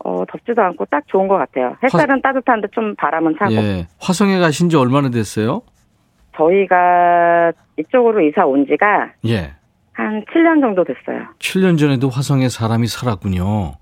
어, 0.05 0.23
덥지도 0.29 0.61
않고 0.61 0.85
딱 0.91 1.03
좋은 1.07 1.27
것 1.27 1.37
같아요. 1.37 1.75
햇살은 1.81 2.21
따뜻한데 2.21 2.67
좀 2.73 2.95
바람은 2.97 3.37
차고. 3.39 3.53
예. 3.53 3.87
화성에 3.99 4.37
가신 4.37 4.69
지 4.69 4.77
얼마나 4.77 5.09
됐어요? 5.09 5.63
저희가 6.37 7.51
이쪽으로 7.77 8.21
이사 8.21 8.45
온 8.45 8.65
지가 8.65 9.11
예. 9.27 9.53
한 9.93 10.23
7년 10.25 10.61
정도 10.61 10.83
됐어요. 10.83 11.25
7년 11.39 11.77
전에도 11.79 12.09
화성에 12.09 12.49
사람이 12.49 12.87
살았군요. 12.87 13.73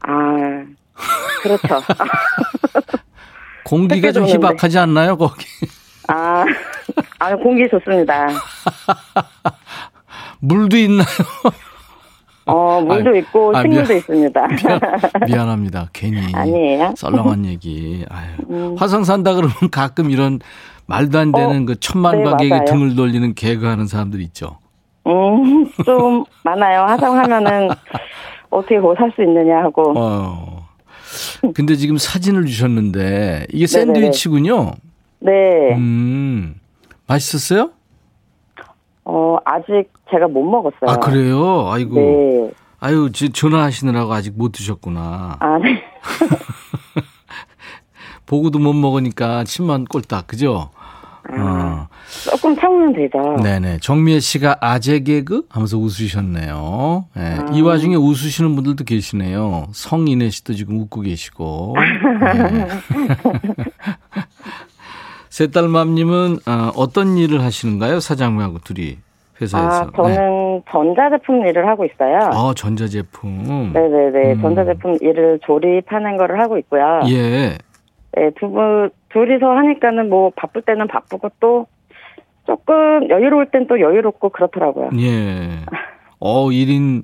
아, 0.00 0.64
그렇죠. 1.42 1.80
공기가 3.64 4.12
좀. 4.12 4.26
희박하지 4.26 4.78
않나요, 4.78 5.16
거기? 5.16 5.44
아, 6.08 6.44
아, 7.18 7.34
공기 7.36 7.68
좋습니다. 7.68 8.28
물도 10.40 10.76
있나요? 10.76 11.06
어, 12.44 12.80
물도 12.80 13.10
아이, 13.10 13.18
있고 13.18 13.56
아, 13.56 13.62
식물도 13.62 13.88
미안. 13.88 13.98
있습니다. 13.98 14.46
미안, 14.54 14.80
미안 15.26 15.48
합니다. 15.48 15.88
괜히. 15.92 16.32
아니에요. 16.32 16.94
썰렁한 16.96 17.44
얘기. 17.46 18.04
아유. 18.08 18.28
음. 18.50 18.76
화성 18.78 19.02
산다 19.02 19.34
그러면 19.34 19.52
가끔 19.72 20.10
이런 20.10 20.38
말도 20.86 21.18
안 21.18 21.32
되는 21.32 21.62
어, 21.62 21.66
그 21.66 21.80
천만 21.80 22.18
네, 22.18 22.24
관객이 22.24 22.50
맞아요. 22.50 22.64
등을 22.66 22.94
돌리는 22.94 23.34
개그 23.34 23.66
하는 23.66 23.86
사람들 23.86 24.20
있죠. 24.22 24.58
음, 25.06 25.70
좀 25.84 26.24
많아요. 26.44 26.82
화성하면은 26.82 27.68
어떻게 28.50 28.80
거기 28.80 28.96
살수 28.96 29.22
있느냐 29.22 29.58
하고. 29.62 29.94
어. 29.96 30.66
근데 31.54 31.76
지금 31.76 31.96
사진을 31.96 32.46
주셨는데 32.46 33.46
이게 33.52 33.66
네네네. 33.66 33.94
샌드위치군요. 33.94 34.72
네. 35.20 35.74
음. 35.74 36.56
맛있었어요? 37.06 37.70
어, 39.04 39.36
아직 39.44 39.88
제가 40.10 40.26
못 40.28 40.42
먹었어요. 40.44 40.88
아, 40.88 40.96
그래요? 40.98 41.68
아이고. 41.70 41.94
네. 41.94 42.50
아유, 42.80 43.10
지- 43.12 43.30
전화하시느라고 43.30 44.12
아직 44.12 44.36
못 44.36 44.52
드셨구나. 44.52 45.36
아, 45.40 45.58
네. 45.58 45.82
보고도 48.26 48.58
못 48.58 48.72
먹으니까 48.72 49.44
침만 49.44 49.84
꼴딱, 49.84 50.26
그죠? 50.26 50.70
어. 51.38 51.88
조금 52.30 52.56
참으면 52.56 52.92
되죠. 52.92 53.36
네네. 53.42 53.78
정미애 53.80 54.20
씨가 54.20 54.58
아재 54.60 55.00
개그? 55.00 55.46
하면서 55.48 55.76
웃으셨네요. 55.76 57.06
예. 57.16 57.20
아. 57.20 57.46
이 57.52 57.60
와중에 57.62 57.96
웃으시는 57.96 58.54
분들도 58.54 58.84
계시네요. 58.84 59.66
성인혜 59.72 60.30
씨도 60.30 60.54
지금 60.54 60.80
웃고 60.80 61.02
계시고. 61.02 61.76
네. 61.76 62.68
세딸맘님은 65.30 66.38
어, 66.46 66.72
어떤 66.76 67.18
일을 67.18 67.42
하시는가요? 67.42 68.00
사장님하고 68.00 68.58
둘이. 68.60 68.96
회사에서. 69.40 69.82
아, 69.82 69.90
저는 69.94 70.14
네. 70.14 70.62
전자제품 70.70 71.46
일을 71.46 71.68
하고 71.68 71.84
있어요. 71.84 72.30
아, 72.32 72.54
전자제품. 72.56 73.72
네네네. 73.74 74.32
음. 74.32 74.40
전자제품 74.40 74.96
일을 75.02 75.40
조립하는 75.44 76.16
거를 76.16 76.40
하고 76.40 76.56
있고요. 76.58 77.02
예. 77.10 77.58
네, 78.16 78.30
두 78.40 78.48
분, 78.50 78.90
둘이서 79.10 79.46
하니까는 79.46 80.08
뭐 80.08 80.30
바쁠 80.34 80.62
때는 80.62 80.88
바쁘고 80.88 81.30
또 81.38 81.66
조금 82.46 83.08
여유로울 83.10 83.50
땐 83.50 83.66
또 83.68 83.78
여유롭고 83.80 84.30
그렇더라고요. 84.30 84.90
예. 85.00 85.60
어, 86.18 86.46
1인 86.46 87.02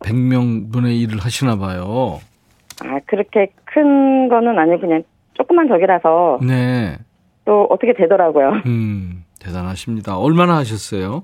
100명 0.00 0.72
분의 0.72 0.98
일을 1.00 1.18
하시나 1.20 1.56
봐요. 1.56 2.18
아, 2.84 2.98
그렇게 3.06 3.52
큰 3.64 4.28
거는 4.28 4.58
아니고 4.58 4.80
그냥 4.80 5.02
조그만 5.34 5.68
적이라서. 5.68 6.40
네. 6.42 6.96
또 7.44 7.66
어떻게 7.70 7.92
되더라고요. 7.94 8.50
음, 8.66 9.24
대단하십니다. 9.38 10.18
얼마나 10.18 10.56
하셨어요? 10.56 11.22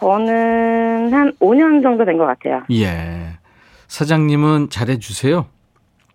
저는 0.00 1.12
한 1.12 1.32
5년 1.40 1.82
정도 1.82 2.04
된 2.04 2.18
것 2.18 2.26
같아요. 2.26 2.62
예. 2.72 3.28
사장님은 3.88 4.68
잘해주세요? 4.70 5.46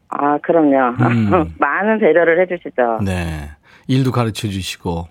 아, 0.09 0.37
그럼요. 0.39 0.95
음. 1.01 1.53
많은 1.59 1.99
배려를 1.99 2.41
해주시죠. 2.41 2.99
네. 3.05 3.49
일도 3.87 4.11
가르쳐 4.11 4.47
주시고. 4.47 5.07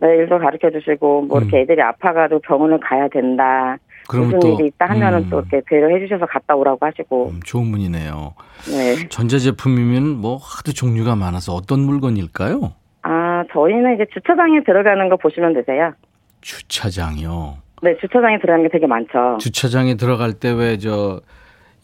네, 0.00 0.08
일도 0.16 0.38
가르쳐 0.38 0.70
주시고, 0.70 1.22
뭐, 1.22 1.38
이렇게 1.40 1.58
음. 1.58 1.62
애들이 1.62 1.82
아파가지고 1.82 2.40
병원을 2.40 2.80
가야 2.80 3.08
된다. 3.08 3.76
무슨 4.12 4.40
또, 4.40 4.54
일이 4.58 4.68
있다 4.68 4.86
하면은 4.86 5.18
음. 5.24 5.28
또 5.30 5.40
이렇게 5.40 5.60
배려해 5.66 6.00
주셔서 6.00 6.26
갔다 6.26 6.54
오라고 6.56 6.84
하시고. 6.86 7.28
음, 7.30 7.40
좋은 7.44 7.70
분이네요. 7.70 8.34
네. 8.70 9.08
전자제품이면 9.08 10.16
뭐 10.20 10.36
하도 10.36 10.72
종류가 10.72 11.14
많아서 11.16 11.52
어떤 11.54 11.80
물건일까요? 11.80 12.72
아, 13.02 13.44
저희는 13.52 13.94
이제 13.94 14.06
주차장에 14.12 14.62
들어가는 14.64 15.08
거 15.10 15.16
보시면 15.16 15.54
되세요. 15.54 15.92
주차장이요? 16.40 17.58
네, 17.82 17.96
주차장에 18.00 18.38
들어가는 18.40 18.64
게 18.64 18.68
되게 18.72 18.86
많죠. 18.86 19.38
주차장에 19.40 19.94
들어갈 19.96 20.32
때 20.32 20.50
왜 20.52 20.76
저, 20.78 21.20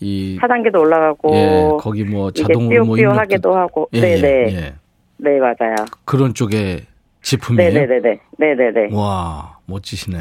이. 0.00 0.38
차단기도 0.40 0.80
올라가고. 0.80 1.34
예, 1.34 1.70
거기 1.78 2.04
뭐 2.04 2.30
자동으로 2.30 2.84
뭐 2.84 2.96
하기도 3.12 3.54
하고. 3.54 3.88
예, 3.92 4.00
네네. 4.00 4.28
예, 4.28 4.56
예. 4.56 4.74
네, 5.18 5.38
맞아요. 5.38 5.74
그런 6.04 6.34
쪽에 6.34 6.80
제품이에요? 7.22 7.72
네네네. 7.72 8.20
네네네. 8.38 8.88
와, 8.94 9.58
멋지시네. 9.66 10.18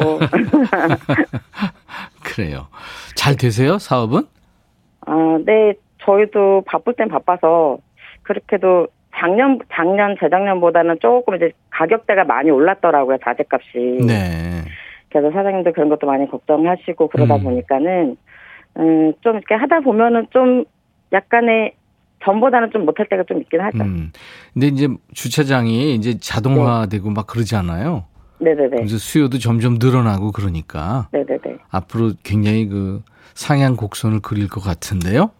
뭐. 0.00 0.18
그래요. 2.22 2.68
잘 3.14 3.36
되세요, 3.36 3.78
사업은? 3.78 4.26
아, 5.06 5.38
네. 5.44 5.74
저희도 6.04 6.62
바쁠 6.66 6.94
땐 6.94 7.08
바빠서 7.08 7.78
그렇게도 8.22 8.88
작년 9.16 9.58
작년 9.72 10.16
재작년보다는 10.20 10.98
조금 11.00 11.34
이제 11.34 11.50
가격대가 11.70 12.24
많이 12.24 12.50
올랐더라고요 12.50 13.18
자재값이. 13.24 14.06
네. 14.06 14.62
그래서 15.10 15.30
사장님도 15.30 15.72
그런 15.72 15.88
것도 15.88 16.06
많이 16.06 16.28
걱정하시고 16.30 17.08
그러다 17.08 17.36
음. 17.36 17.44
보니까는 17.44 18.16
음, 18.78 19.12
좀 19.20 19.36
이렇게 19.36 19.54
하다 19.54 19.80
보면은 19.80 20.26
좀 20.30 20.64
약간의 21.12 21.74
전보다는 22.24 22.70
좀 22.72 22.84
못할 22.84 23.06
때가 23.08 23.24
좀 23.24 23.40
있긴 23.40 23.60
하죠. 23.60 23.82
음. 23.82 24.12
근데 24.52 24.66
이제 24.66 24.88
주차장이 25.14 25.94
이제 25.94 26.18
자동화되고 26.18 27.08
네. 27.08 27.14
막 27.14 27.26
그러잖아요. 27.26 28.04
네네네. 28.40 28.76
그래서 28.76 28.98
수요도 28.98 29.38
점점 29.38 29.78
늘어나고 29.80 30.32
그러니까. 30.32 31.08
네네네. 31.12 31.58
앞으로 31.70 32.12
굉장히 32.22 32.68
그 32.68 33.02
상향 33.34 33.76
곡선을 33.76 34.20
그릴 34.20 34.48
것 34.48 34.60
같은데요. 34.60 35.30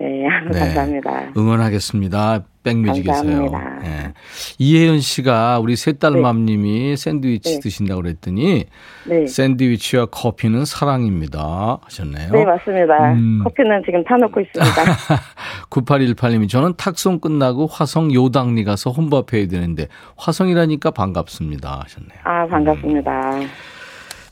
네, 0.50 0.58
감사합니다. 0.58 1.32
응원하겠습니다. 1.36 2.44
백뮤직에서요. 2.62 3.50
네. 3.82 4.12
이혜연 4.58 5.00
씨가 5.00 5.58
우리 5.60 5.76
셋딸맘님이 5.76 6.90
네. 6.90 6.96
샌드위치 6.96 7.54
네. 7.54 7.60
드신다고 7.60 8.02
그랬더니 8.02 8.64
네. 9.06 9.26
샌드위치와 9.26 10.06
커피는 10.06 10.64
사랑입니다 10.64 11.78
하셨네요. 11.82 12.32
네, 12.32 12.44
맞습니다. 12.44 13.12
음. 13.12 13.40
커피는 13.44 13.82
지금 13.84 14.02
타놓고 14.04 14.40
있습니다. 14.40 14.84
9818님이 15.68 16.48
저는 16.48 16.74
탁송 16.78 17.20
끝나고 17.20 17.66
화성 17.66 18.12
요당리 18.14 18.64
가서 18.64 18.90
혼밥해야 18.90 19.48
되는데 19.48 19.88
화성이라니까 20.16 20.92
반갑습니다 20.92 21.80
하셨네요. 21.84 22.18
아, 22.24 22.46
반갑습니다. 22.46 23.36
음. 23.36 23.48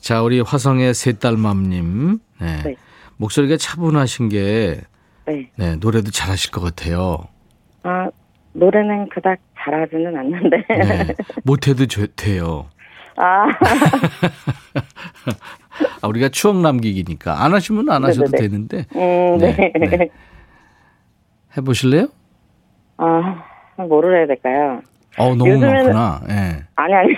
자, 0.01 0.23
우리 0.23 0.41
화성의 0.41 0.95
셋딸맘님. 0.95 2.19
네. 2.41 2.63
네. 2.65 2.77
목소리가 3.19 3.57
차분하신 3.57 4.29
게 4.29 4.81
네. 5.29 5.51
네, 5.57 5.77
노래도 5.77 6.11
잘하실 6.11 6.51
것 6.51 6.61
같아요. 6.62 7.19
아, 7.83 8.09
노래는 8.55 9.11
그닥 9.11 9.38
잘하지는 9.59 10.17
않는데. 10.17 10.57
네, 10.69 11.14
못해도 11.45 11.87
돼요. 12.17 12.67
아. 13.17 13.47
아, 16.01 16.09
우리가 16.09 16.29
추억 16.31 16.57
남기기니까. 16.61 17.45
안 17.45 17.53
하시면 17.53 17.91
안 17.91 18.05
하셔도 18.05 18.31
네네네. 18.31 18.49
되는데. 18.49 18.85
음, 18.97 19.38
네. 19.38 19.55
네. 19.57 19.73
네. 19.79 20.09
해보실래요? 21.57 22.09
아, 22.97 23.45
뭐를 23.77 24.17
해야 24.19 24.27
될까요? 24.27 24.81
어, 25.19 25.35
너무 25.35 25.51
요즘에는, 25.51 25.75
많구나. 25.93 26.21
네. 26.27 26.64
아니, 26.77 26.95
아니. 26.95 27.14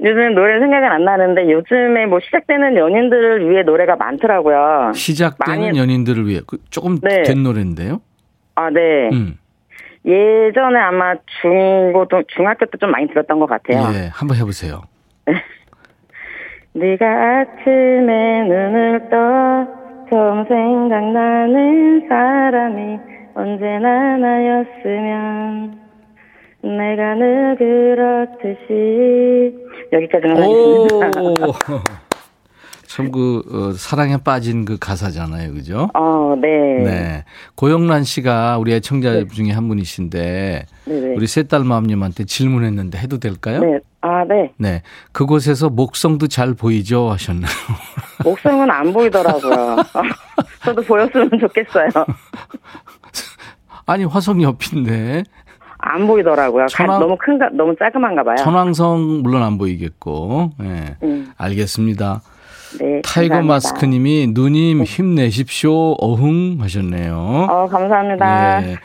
요즘 0.00 0.34
노래 0.34 0.60
생각은 0.60 0.88
안 0.88 1.04
나는데 1.04 1.50
요즘에 1.50 2.06
뭐 2.06 2.20
시작되는 2.20 2.76
연인들을 2.76 3.50
위해 3.50 3.62
노래가 3.62 3.96
많더라고요. 3.96 4.92
시작되는 4.94 5.60
많이... 5.62 5.78
연인들을 5.78 6.26
위해 6.26 6.40
그 6.46 6.58
조금 6.70 6.98
네. 7.02 7.22
된 7.22 7.42
노래인데요. 7.42 8.00
아 8.54 8.70
네. 8.70 9.08
음. 9.12 9.38
예전에 10.06 10.78
아마 10.78 11.14
중고등 11.42 12.24
중학교 12.28 12.64
때 12.66 12.78
좀 12.80 12.90
많이 12.92 13.08
들었던 13.08 13.38
것 13.40 13.46
같아요. 13.46 13.92
예, 13.94 14.08
한번 14.12 14.36
해보세요. 14.36 14.82
네가 16.74 17.06
아침에 17.06 18.42
눈을 18.44 19.08
떠 19.10 19.66
처음 20.10 20.44
생각나는 20.46 22.06
사람이 22.08 22.98
언제나 23.34 24.16
나였으면 24.16 25.80
내가 26.76 27.14
늘 27.14 27.56
그렇듯이 27.58 29.54
여기까지만 29.92 30.36
하겠습니다. 30.36 31.48
참그 32.86 33.42
어, 33.52 33.72
사랑에 33.72 34.16
빠진 34.16 34.64
그 34.64 34.78
가사잖아요, 34.78 35.52
그죠? 35.52 35.88
어, 35.94 36.34
네. 36.40 36.48
네. 36.82 37.24
고영란 37.54 38.02
씨가 38.02 38.58
우리 38.58 38.72
애청자 38.72 39.12
네. 39.12 39.26
중에 39.28 39.50
한 39.52 39.68
분이신데 39.68 40.66
네네. 40.86 41.14
우리 41.14 41.26
셋딸 41.26 41.64
마음님한테 41.64 42.24
질문했는데 42.24 42.98
해도 42.98 43.18
될까요? 43.18 43.60
네. 43.60 43.78
아, 44.00 44.24
네. 44.24 44.52
네. 44.56 44.82
그곳에서 45.12 45.68
목성도 45.68 46.28
잘 46.28 46.54
보이죠 46.54 47.10
하셨나요? 47.10 47.52
목성은 48.24 48.70
안 48.70 48.92
보이더라고요. 48.92 49.76
저도 50.64 50.82
보였으면 50.82 51.30
좋겠어요. 51.40 51.88
아니 53.84 54.04
화성 54.04 54.42
옆인데 54.42 55.24
안 55.78 56.06
보이더라고요. 56.06 56.66
천왕, 56.66 57.00
너무 57.00 57.16
큰가, 57.16 57.50
너무 57.52 57.74
작은한가 57.78 58.24
봐요. 58.24 58.36
천왕성 58.36 59.22
물론 59.22 59.42
안 59.42 59.58
보이겠고, 59.58 60.50
예. 60.60 60.64
네. 60.64 60.96
음. 61.02 61.32
알겠습니다. 61.36 62.20
네, 62.80 63.00
타이거 63.02 63.36
감사합니다. 63.36 63.54
마스크님이 63.54 64.28
누님 64.34 64.78
네. 64.78 64.84
힘내십시오. 64.84 65.92
어흥 65.92 66.58
하셨네요. 66.60 67.46
어, 67.48 67.66
감사합니다. 67.66 68.60
네, 68.60 68.76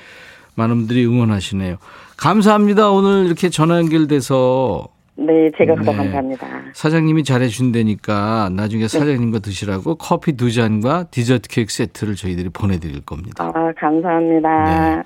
많은 0.56 0.78
분들이 0.78 1.06
응원하시네요. 1.06 1.78
감사합니다. 2.16 2.92
오늘 2.92 3.26
이렇게 3.26 3.50
전화 3.50 3.78
연결돼서. 3.78 4.88
네, 5.16 5.52
제가 5.58 5.76
더 5.76 5.92
네. 5.92 5.98
감사합니다. 5.98 6.48
사장님이 6.74 7.24
잘해준다니까 7.24 8.50
나중에 8.56 8.88
네. 8.88 8.88
사장님과 8.88 9.40
드시라고 9.40 9.96
커피 9.96 10.34
두 10.34 10.52
잔과 10.52 11.06
디저트 11.12 11.50
케이크 11.50 11.72
세트를 11.72 12.16
저희들이 12.16 12.50
보내드릴 12.50 13.02
겁니다. 13.02 13.52
아, 13.54 13.72
감사합니다. 13.78 15.04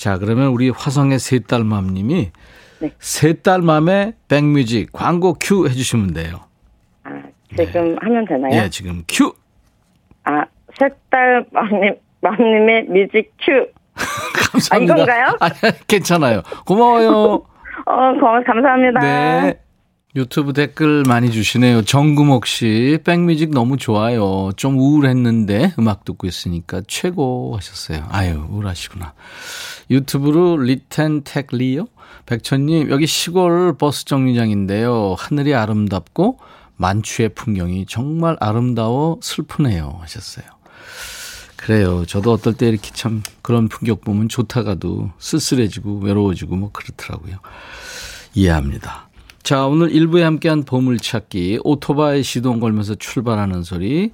네. 0.00 0.04
자, 0.04 0.16
그러면 0.16 0.48
우리 0.48 0.70
화성의 0.70 1.18
셋딸 1.18 1.62
맘님이 1.62 2.30
네. 2.80 2.90
셋딸 2.98 3.60
맘의 3.60 4.14
백뮤직 4.28 4.92
광고 4.92 5.34
큐 5.38 5.68
해주시면 5.68 6.14
돼요. 6.14 6.40
아, 7.04 7.10
지금 7.54 7.90
네. 7.90 7.96
하면 8.00 8.24
되나요? 8.24 8.62
예, 8.62 8.70
지금 8.70 9.04
큐. 9.06 9.34
아, 10.24 10.44
셋딸 10.78 11.44
맘님, 11.52 11.96
맘님의 12.22 12.84
뮤직 12.84 13.30
큐. 13.42 13.68
감사합니다. 14.52 14.94
아, 14.94 14.96
이건가요? 14.96 15.36
아, 15.38 15.50
괜찮아요. 15.86 16.42
고마워요. 16.64 17.10
어, 17.84 18.12
고맙, 18.18 18.42
감사합니다. 18.44 19.00
네. 19.00 19.60
유튜브 20.16 20.52
댓글 20.52 21.04
많이 21.06 21.30
주시네요. 21.30 21.82
정금옥 21.82 22.46
씨, 22.46 22.98
백뮤직 23.04 23.50
너무 23.50 23.76
좋아요. 23.76 24.50
좀 24.56 24.76
우울했는데 24.76 25.74
음악 25.78 26.04
듣고 26.04 26.26
있으니까 26.26 26.82
최고 26.88 27.54
하셨어요. 27.56 28.06
아유, 28.10 28.44
우울하시구나. 28.50 29.14
유튜브로 29.88 30.56
리텐텍 30.56 31.48
리요? 31.52 31.86
백천님, 32.26 32.90
여기 32.90 33.06
시골 33.06 33.76
버스 33.78 34.04
정류장인데요. 34.04 35.14
하늘이 35.16 35.54
아름답고 35.54 36.38
만추의 36.76 37.30
풍경이 37.30 37.86
정말 37.86 38.36
아름다워 38.40 39.20
슬프네요. 39.22 39.98
하셨어요. 40.00 40.44
그래요. 41.54 42.04
저도 42.06 42.32
어떨 42.32 42.54
때 42.54 42.68
이렇게 42.68 42.90
참 42.92 43.22
그런 43.42 43.68
풍경 43.68 43.98
보면 43.98 44.28
좋다가도 44.28 45.12
쓸쓸해지고 45.18 46.00
외로워지고 46.00 46.56
뭐 46.56 46.72
그렇더라고요. 46.72 47.36
이해합니다. 48.34 49.09
자, 49.42 49.66
오늘 49.66 49.88
1부에 49.90 50.20
함께한 50.20 50.64
보물찾기, 50.64 51.60
오토바이 51.64 52.22
시동 52.22 52.60
걸면서 52.60 52.94
출발하는 52.94 53.62
소리, 53.62 54.12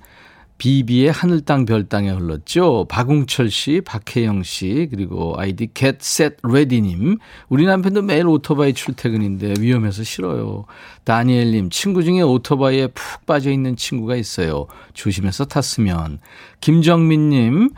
비비의 0.59 1.13
하늘 1.13 1.43
땅 1.43 1.67
별 1.67 1.85
땅에 1.85 2.09
흘렀죠. 2.11 2.87
박웅철 2.89 3.51
씨, 3.51 3.83
박혜영 3.85 4.43
씨, 4.43 4.89
그리고 4.91 5.35
아이디 5.37 5.69
겟셋 5.75 6.39
레디님. 6.43 7.19
우리 7.51 7.67
남편도 7.67 8.03
매일 8.03 8.27
오토바이 8.27 8.73
출퇴근인데 8.73 9.55
위험해서 9.61 10.03
싫어요. 10.03 10.65
다니엘 11.05 11.51
님, 11.51 11.69
친구 11.69 12.03
중에 12.03 12.23
오토바이에 12.23 12.87
푹 12.87 13.27
빠져 13.27 13.51
있는 13.51 13.77
친구가 13.77 14.17
있어요. 14.17 14.67
조심해서 14.95 15.45
탔으면. 15.45 16.21
김정민 16.61 17.29
님, 17.29 17.71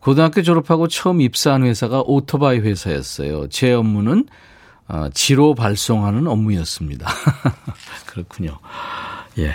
고등학교 0.00 0.42
졸업하고 0.42 0.88
처음 0.88 1.22
입사한 1.22 1.62
회사가 1.62 2.02
오토바이 2.02 2.58
회사였어요. 2.58 3.48
제 3.48 3.72
업무는 3.72 4.26
어, 4.88 5.08
지로 5.12 5.54
발송하는 5.54 6.26
업무였습니다. 6.26 7.06
그렇군요. 8.06 8.58
예. 9.38 9.54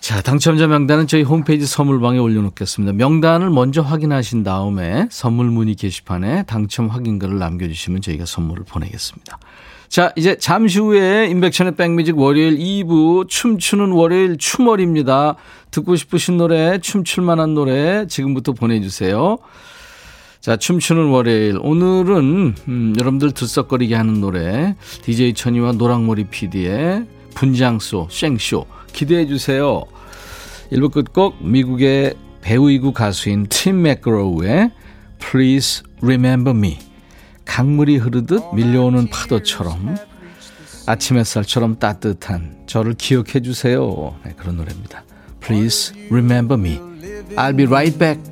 자, 0.00 0.20
당첨자 0.20 0.66
명단은 0.66 1.06
저희 1.06 1.22
홈페이지 1.22 1.64
선물방에 1.64 2.18
올려놓겠습니다. 2.18 2.92
명단을 2.94 3.50
먼저 3.50 3.82
확인하신 3.82 4.42
다음에 4.42 5.06
선물 5.10 5.46
문의 5.46 5.76
게시판에 5.76 6.42
당첨 6.42 6.88
확인글을 6.88 7.38
남겨주시면 7.38 8.02
저희가 8.02 8.26
선물을 8.26 8.64
보내겠습니다. 8.64 9.38
자, 9.88 10.10
이제 10.16 10.36
잠시 10.38 10.80
후에 10.80 11.26
임백천의 11.26 11.76
백뮤직 11.76 12.18
월요일 12.18 12.58
2부 12.58 13.28
춤추는 13.28 13.92
월요일 13.92 14.38
춤월입니다. 14.38 15.36
듣고 15.70 15.94
싶으신 15.94 16.36
노래, 16.36 16.78
춤출 16.78 17.22
만한 17.22 17.54
노래 17.54 18.06
지금부터 18.06 18.54
보내주세요. 18.54 19.38
자, 20.42 20.56
춤추는 20.56 21.10
월요일. 21.10 21.56
오늘은, 21.60 22.54
음, 22.66 22.94
여러분들 22.98 23.30
들썩거리게 23.30 23.94
하는 23.94 24.20
노래, 24.20 24.74
DJ 25.02 25.34
천이와 25.34 25.70
노랑머리 25.70 26.24
PD의 26.24 27.06
분장쇼, 27.36 28.08
생쇼. 28.10 28.66
기대해 28.92 29.28
주세요. 29.28 29.84
1부 30.72 30.90
끝곡 30.90 31.46
미국의 31.46 32.14
배우이고 32.40 32.92
가수인 32.92 33.46
팀 33.50 33.82
맥그로우의 33.82 34.72
Please 35.20 35.84
Remember 36.02 36.58
Me 36.58 36.76
강물이 37.44 37.98
흐르듯 37.98 38.42
밀려오는 38.52 39.08
파도처럼 39.10 39.94
아침 40.86 41.18
햇살처럼 41.18 41.78
따뜻한 41.78 42.64
저를 42.66 42.94
기억해 42.94 43.42
주세요. 43.42 44.16
네, 44.24 44.34
그런 44.36 44.56
노래입니다. 44.56 45.04
Please 45.40 45.94
Remember 46.10 46.60
Me 46.60 46.80
I'll 47.36 47.56
be 47.56 47.66
right 47.66 47.96
back. 47.96 48.31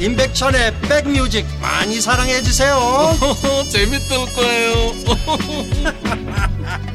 임백천의 0.00 0.74
백뮤직 0.88 1.46
많이 1.60 2.00
사랑해 2.00 2.40
주세요 2.42 2.76
재밌을 3.70 4.16
거예요 4.34 4.74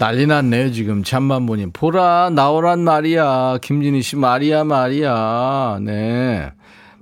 난리 0.00 0.26
났네요, 0.26 0.72
지금. 0.72 1.04
잠만 1.04 1.44
보니. 1.44 1.72
보라, 1.74 2.30
나오란 2.30 2.80
말이야. 2.84 3.58
김진희 3.60 4.00
씨, 4.00 4.16
말이야, 4.16 4.64
말이야. 4.64 5.78
네. 5.82 6.50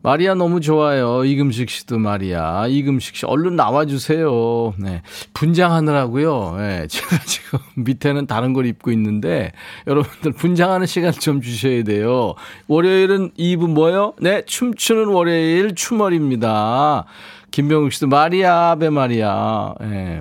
마리아 0.03 0.35
너무 0.35 0.61
좋아요. 0.61 1.25
이금식 1.25 1.71
씨도 1.71 1.99
말이야. 1.99 2.67
이금식 2.69 3.17
씨, 3.17 3.27
얼른 3.27 3.57
나와주세요. 3.57 4.75
네. 4.79 5.03
분장하느라고요. 5.35 6.57
네. 6.59 6.87
제가 6.91 7.19
지금 7.25 7.59
밑에는 7.77 8.27
다른 8.27 8.53
걸 8.53 8.67
입고 8.67 8.93
있는데, 8.93 9.53
여러분들 9.87 10.33
분장하는 10.33 10.87
시간 10.87 11.13
좀 11.13 11.41
주셔야 11.41 11.83
돼요. 11.83 12.35
월요일은 12.69 13.33
2부 13.33 13.69
뭐요? 13.69 14.15
네. 14.21 14.45
춤추는 14.45 15.07
월요일 15.07 15.75
춤월입니다. 15.75 17.05
김병욱 17.51 17.93
씨도 17.93 18.07
마리아, 18.07 18.71
아베 18.71 18.91
마리아. 18.91 19.75
예. 19.83 19.87
네. 19.87 20.21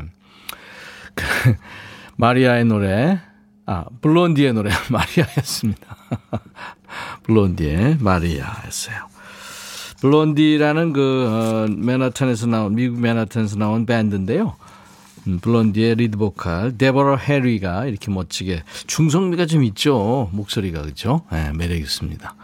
마리아의 2.16 2.66
노래, 2.66 3.20
아, 3.66 3.86
블론디의 4.02 4.54
노래, 4.54 4.72
마리아였습니다. 4.90 5.98
블론디의 7.24 7.98
마리아였어요. 8.00 9.16
블론디라는 10.01 10.93
그, 10.93 11.27
어, 11.27 11.67
맨하탄에서 11.75 12.47
나온, 12.47 12.75
미국 12.75 12.99
맨하탄에서 12.99 13.57
나온 13.57 13.86
밴드인데요. 13.86 14.55
음, 15.27 15.39
블론디의 15.39 15.95
리드 15.95 16.17
보컬, 16.17 16.77
데버러 16.77 17.17
해리가 17.17 17.86
이렇게 17.86 18.12
멋지게, 18.12 18.63
중성미가 18.88 19.45
좀 19.45 19.63
있죠. 19.63 20.29
목소리가, 20.31 20.83
그죠? 20.83 21.21
네, 21.31 21.51
매력 21.53 21.77
있습니다. 21.77 22.36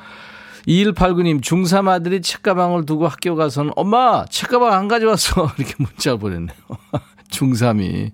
2189님, 0.67 1.41
중3 1.41 1.89
아들이 1.89 2.21
책가방을 2.21 2.85
두고 2.85 3.07
학교 3.07 3.35
가서는, 3.35 3.71
엄마, 3.75 4.25
책가방 4.25 4.73
안 4.73 4.87
가져왔어. 4.87 5.51
이렇게 5.57 5.75
문자 5.77 6.15
보냈네요. 6.15 6.57
중3이 7.29 8.11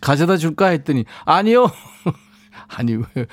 가져다 0.00 0.36
줄까 0.36 0.66
했더니 0.68 1.04
아니요. 1.24 1.70
아니 2.68 2.96
왜 2.96 3.26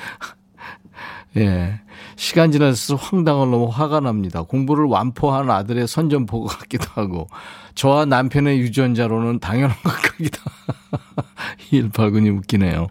예. 1.38 1.80
시간 2.16 2.52
지나서 2.52 2.96
황당을 2.96 3.50
너무 3.52 3.68
화가 3.68 4.02
납니다. 4.02 4.42
공부를 4.44 4.86
완포한 4.86 5.50
아들의 5.50 5.88
선전 5.88 6.26
포고 6.26 6.48
같기도 6.48 6.86
하고, 6.94 7.28
저와 7.76 8.06
남편의 8.06 8.60
유전자로는 8.60 9.40
당연한 9.40 9.76
것 9.84 9.90
같기도 9.90 10.40
하고. 10.44 11.28
2189님 11.72 12.38
웃기네요. 12.40 12.88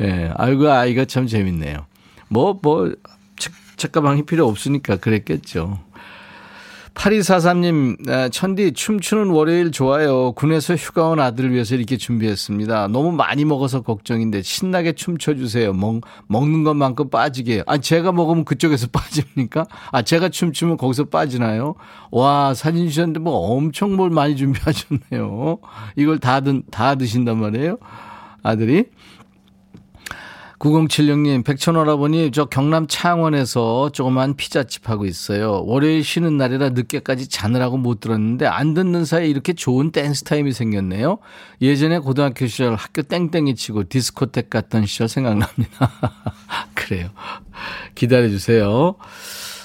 예. 0.00 0.32
아이고, 0.36 0.70
아이가 0.70 1.04
참 1.04 1.26
재밌네요. 1.26 1.84
뭐, 2.28 2.58
뭐, 2.62 2.92
책, 3.36 3.52
책가방이 3.76 4.22
필요 4.22 4.46
없으니까 4.46 4.96
그랬겠죠. 4.96 5.78
8243님, 6.98 8.32
천디, 8.32 8.72
춤추는 8.72 9.30
월요일 9.30 9.70
좋아요. 9.70 10.32
군에서 10.32 10.74
휴가 10.74 11.08
온 11.08 11.20
아들을 11.20 11.52
위해서 11.52 11.76
이렇게 11.76 11.96
준비했습니다. 11.96 12.88
너무 12.88 13.12
많이 13.12 13.44
먹어서 13.44 13.82
걱정인데, 13.82 14.42
신나게 14.42 14.92
춤춰주세요. 14.92 15.72
먹, 15.74 16.00
먹는 16.26 16.64
것만큼 16.64 17.08
빠지게. 17.08 17.62
아, 17.66 17.78
제가 17.78 18.10
먹으면 18.10 18.44
그쪽에서 18.44 18.88
빠집니까? 18.92 19.66
아, 19.92 20.02
제가 20.02 20.28
춤추면 20.28 20.76
거기서 20.76 21.04
빠지나요? 21.04 21.76
와, 22.10 22.52
사진 22.54 22.88
주셨는데 22.88 23.20
뭐 23.20 23.32
엄청 23.56 23.94
뭘 23.94 24.10
많이 24.10 24.34
준비하셨네요. 24.34 25.58
이걸 25.94 26.18
다, 26.18 26.40
드, 26.40 26.62
다 26.72 26.96
드신단 26.96 27.38
말이에요? 27.38 27.78
아들이? 28.42 28.86
9076님, 30.58 31.44
백천오라버니, 31.44 32.32
저 32.32 32.46
경남 32.46 32.88
창원에서 32.88 33.90
조그만 33.90 34.34
피자집 34.34 34.88
하고 34.88 35.06
있어요. 35.06 35.62
월요일 35.64 36.02
쉬는 36.02 36.36
날이라 36.36 36.70
늦게까지 36.70 37.28
자느라고 37.28 37.76
못 37.76 38.00
들었는데, 38.00 38.46
안 38.46 38.74
듣는 38.74 39.04
사이에 39.04 39.28
이렇게 39.28 39.52
좋은 39.52 39.92
댄스 39.92 40.24
타임이 40.24 40.52
생겼네요. 40.52 41.18
예전에 41.62 41.98
고등학교 41.98 42.46
시절 42.48 42.74
학교 42.74 43.02
땡땡이 43.02 43.54
치고 43.54 43.88
디스코텍 43.88 44.50
갔던 44.50 44.86
시절 44.86 45.08
생각납니다. 45.08 45.92
그래요. 46.74 47.10
기다려주세요. 47.94 48.96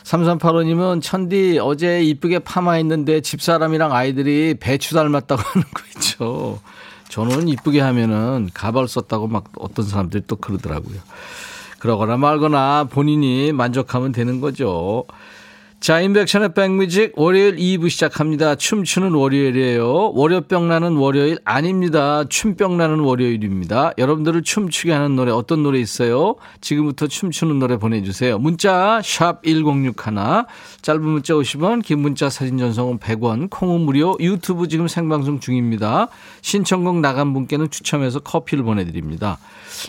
3385님은 0.03 1.01
천디 1.01 1.59
어제 1.59 2.03
이쁘게 2.03 2.39
파마했는데 2.39 3.21
집사람이랑 3.21 3.93
아이들이 3.93 4.55
배추 4.59 4.93
닮았다고 4.93 5.41
하는 5.41 5.67
거 5.73 5.83
있죠. 5.95 6.59
저는 7.09 7.47
이쁘게 7.47 7.79
하면은 7.79 8.49
가발 8.53 8.87
썼다고 8.87 9.27
막 9.27 9.45
어떤 9.57 9.85
사람들이 9.85 10.23
또 10.27 10.35
그러더라고요. 10.35 10.99
그러거나 11.79 12.17
말거나 12.17 12.85
본인이 12.85 13.51
만족하면 13.51 14.11
되는 14.11 14.39
거죠. 14.39 15.05
자, 15.83 15.99
인백션의 15.99 16.53
백뮤직 16.53 17.11
월요일 17.17 17.57
2부 17.57 17.89
시작합니다. 17.89 18.55
춤추는 18.55 19.11
월요일이에요. 19.11 20.13
월요병 20.13 20.69
나는 20.69 20.95
월요일 20.95 21.39
아닙니다. 21.43 22.23
춤병 22.23 22.77
나는 22.77 23.01
월요일입니다. 23.01 23.91
여러분들을 23.97 24.43
춤추게 24.43 24.93
하는 24.93 25.17
노래 25.17 25.33
어떤 25.33 25.61
노래 25.61 25.79
있어요? 25.79 26.35
지금부터 26.61 27.07
춤추는 27.07 27.59
노래 27.59 27.75
보내주세요. 27.75 28.39
문자 28.39 29.01
샵 29.03 29.43
1061, 29.43 30.45
짧은 30.81 31.03
문자 31.03 31.33
50원, 31.33 31.83
긴 31.83 31.99
문자 31.99 32.29
사진 32.29 32.57
전송은 32.57 32.99
100원, 32.99 33.49
콩은 33.49 33.81
무료, 33.81 34.15
유튜브 34.21 34.69
지금 34.69 34.87
생방송 34.87 35.41
중입니다. 35.41 36.07
신청곡 36.41 37.01
나간 37.01 37.33
분께는 37.33 37.69
추첨해서 37.69 38.21
커피를 38.21 38.63
보내드립니다. 38.63 39.37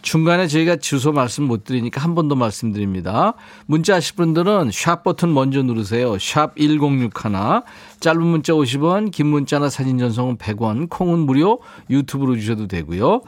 중간에 0.02 0.46
저희가 0.46 0.76
주소 0.76 1.12
말씀 1.12 1.44
못 1.44 1.64
드리니까 1.64 2.00
한 2.02 2.14
번 2.14 2.28
더 2.28 2.34
말씀드립니다. 2.34 3.34
문자 3.66 3.94
하실 3.96 4.16
분들은 4.16 4.70
샵 4.72 5.02
버튼 5.02 5.32
먼저 5.34 5.62
누르세요. 5.62 6.18
샵 6.18 6.56
1061. 6.56 7.62
짧은 8.00 8.22
문자 8.22 8.52
50원, 8.52 9.10
긴 9.10 9.26
문자나 9.26 9.68
사진 9.68 9.98
전송은 9.98 10.36
100원, 10.38 10.88
콩은 10.88 11.18
무료, 11.20 11.60
유튜브로 11.90 12.36
주셔도 12.36 12.66
되고요. 12.66 13.22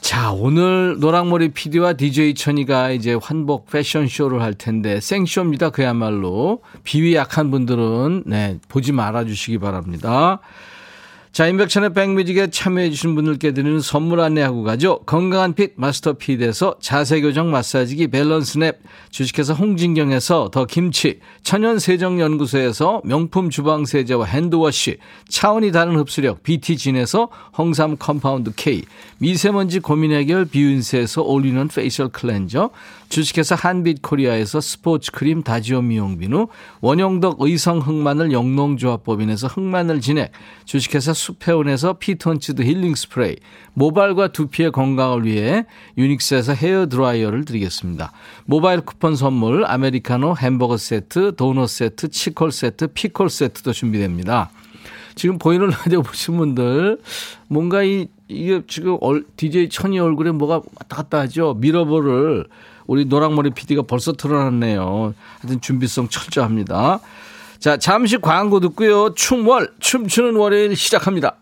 자, 0.00 0.32
오늘 0.32 0.96
노랑머리 1.00 1.50
PD와 1.50 1.94
DJ 1.94 2.34
천이가 2.34 2.92
이제 2.92 3.14
환복 3.20 3.66
패션쇼를 3.70 4.40
할 4.40 4.54
텐데, 4.54 5.00
생쇼입니다. 5.00 5.70
그야말로. 5.70 6.62
비위 6.84 7.14
약한 7.14 7.50
분들은, 7.50 8.22
네, 8.26 8.58
보지 8.68 8.92
말아 8.92 9.24
주시기 9.24 9.58
바랍니다. 9.58 10.40
자, 11.38 11.46
임백천의 11.46 11.92
백뮤직에 11.92 12.50
참여해주신 12.50 13.14
분들께 13.14 13.52
드리는 13.52 13.78
선물 13.78 14.18
안내하고 14.18 14.64
가죠. 14.64 14.98
건강한 15.06 15.54
핏 15.54 15.74
마스터 15.76 16.14
핏에서 16.14 16.74
자세교정 16.80 17.52
마사지기 17.52 18.08
밸런스 18.08 18.58
랩, 18.58 18.80
주식회사 19.10 19.52
홍진경에서 19.52 20.50
더 20.52 20.64
김치, 20.64 21.20
천연세정연구소에서 21.44 23.02
명품 23.04 23.50
주방세제와 23.50 24.24
핸드워시, 24.24 24.96
차원이 25.28 25.70
다른 25.70 25.94
흡수력 25.94 26.42
BT진에서 26.42 27.28
홍삼 27.56 27.96
컴파운드 27.98 28.50
K, 28.56 28.82
미세먼지 29.18 29.78
고민 29.78 30.10
해결 30.10 30.44
비윤세에서 30.44 31.22
올리는 31.22 31.68
페이셜 31.68 32.08
클렌저, 32.08 32.70
주식회사 33.08 33.54
한빛코리아에서 33.54 34.60
스포츠 34.60 35.10
크림 35.12 35.42
다지오 35.42 35.82
미용비누, 35.82 36.48
원형덕 36.80 37.36
의성 37.40 37.78
흑마늘 37.78 38.32
영농조합법인에서 38.32 39.46
흑마늘 39.46 40.00
진액, 40.00 40.32
주식회사 40.66 41.14
수페온에서 41.14 41.94
피톤치드 41.94 42.62
힐링 42.62 42.94
스프레이, 42.94 43.36
모발과 43.74 44.28
두피의 44.28 44.72
건강을 44.72 45.24
위해 45.24 45.64
유닉스에서 45.96 46.52
헤어 46.52 46.86
드라이어를 46.86 47.44
드리겠습니다. 47.44 48.12
모바일 48.44 48.82
쿠폰 48.82 49.16
선물, 49.16 49.64
아메리카노 49.66 50.36
햄버거 50.36 50.76
세트, 50.76 51.36
도넛 51.36 51.68
세트, 51.68 52.08
치콜 52.10 52.52
세트, 52.52 52.88
피콜 52.88 53.30
세트도 53.30 53.72
준비됩니다. 53.72 54.50
지금 55.14 55.38
보이는 55.38 55.66
라디오 55.68 56.02
보신 56.02 56.36
분들 56.36 57.00
뭔가 57.48 57.82
이 57.82 58.06
이게 58.28 58.62
지금 58.68 58.98
DJ 59.36 59.70
천이 59.70 59.98
얼굴에 59.98 60.30
뭐가 60.32 60.56
왔다 60.76 60.96
갔다 60.96 61.20
하죠. 61.20 61.54
미러볼을 61.54 62.46
우리 62.88 63.04
노랑머리 63.04 63.50
PD가 63.50 63.82
벌써 63.82 64.12
틀어놨네요. 64.12 65.14
하여튼 65.40 65.60
준비성 65.60 66.08
철저합니다. 66.08 67.00
자, 67.58 67.76
잠시 67.76 68.16
광고 68.16 68.60
듣고요. 68.60 69.14
춤월, 69.14 69.74
춤추는 69.78 70.36
월요일 70.36 70.74
시작합니다. 70.74 71.36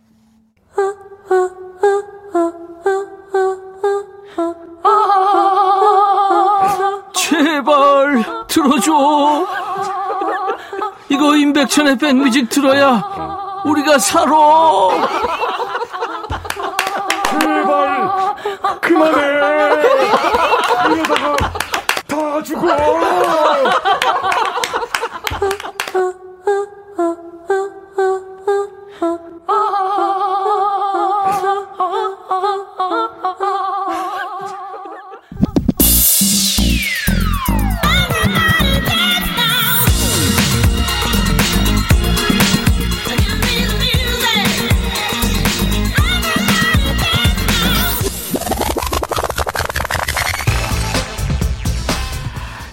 제발 7.15 8.25
들어줘. 8.49 9.47
이거 11.09 11.37
임백천의 11.37 11.99
백뮤직 11.99 12.49
들어야 12.51 13.63
우리가 13.65 13.99
살아. 13.99 15.46
그만해. 18.81 19.21
이러다가 20.95 21.37
다 22.07 22.43
죽어. 22.43 22.67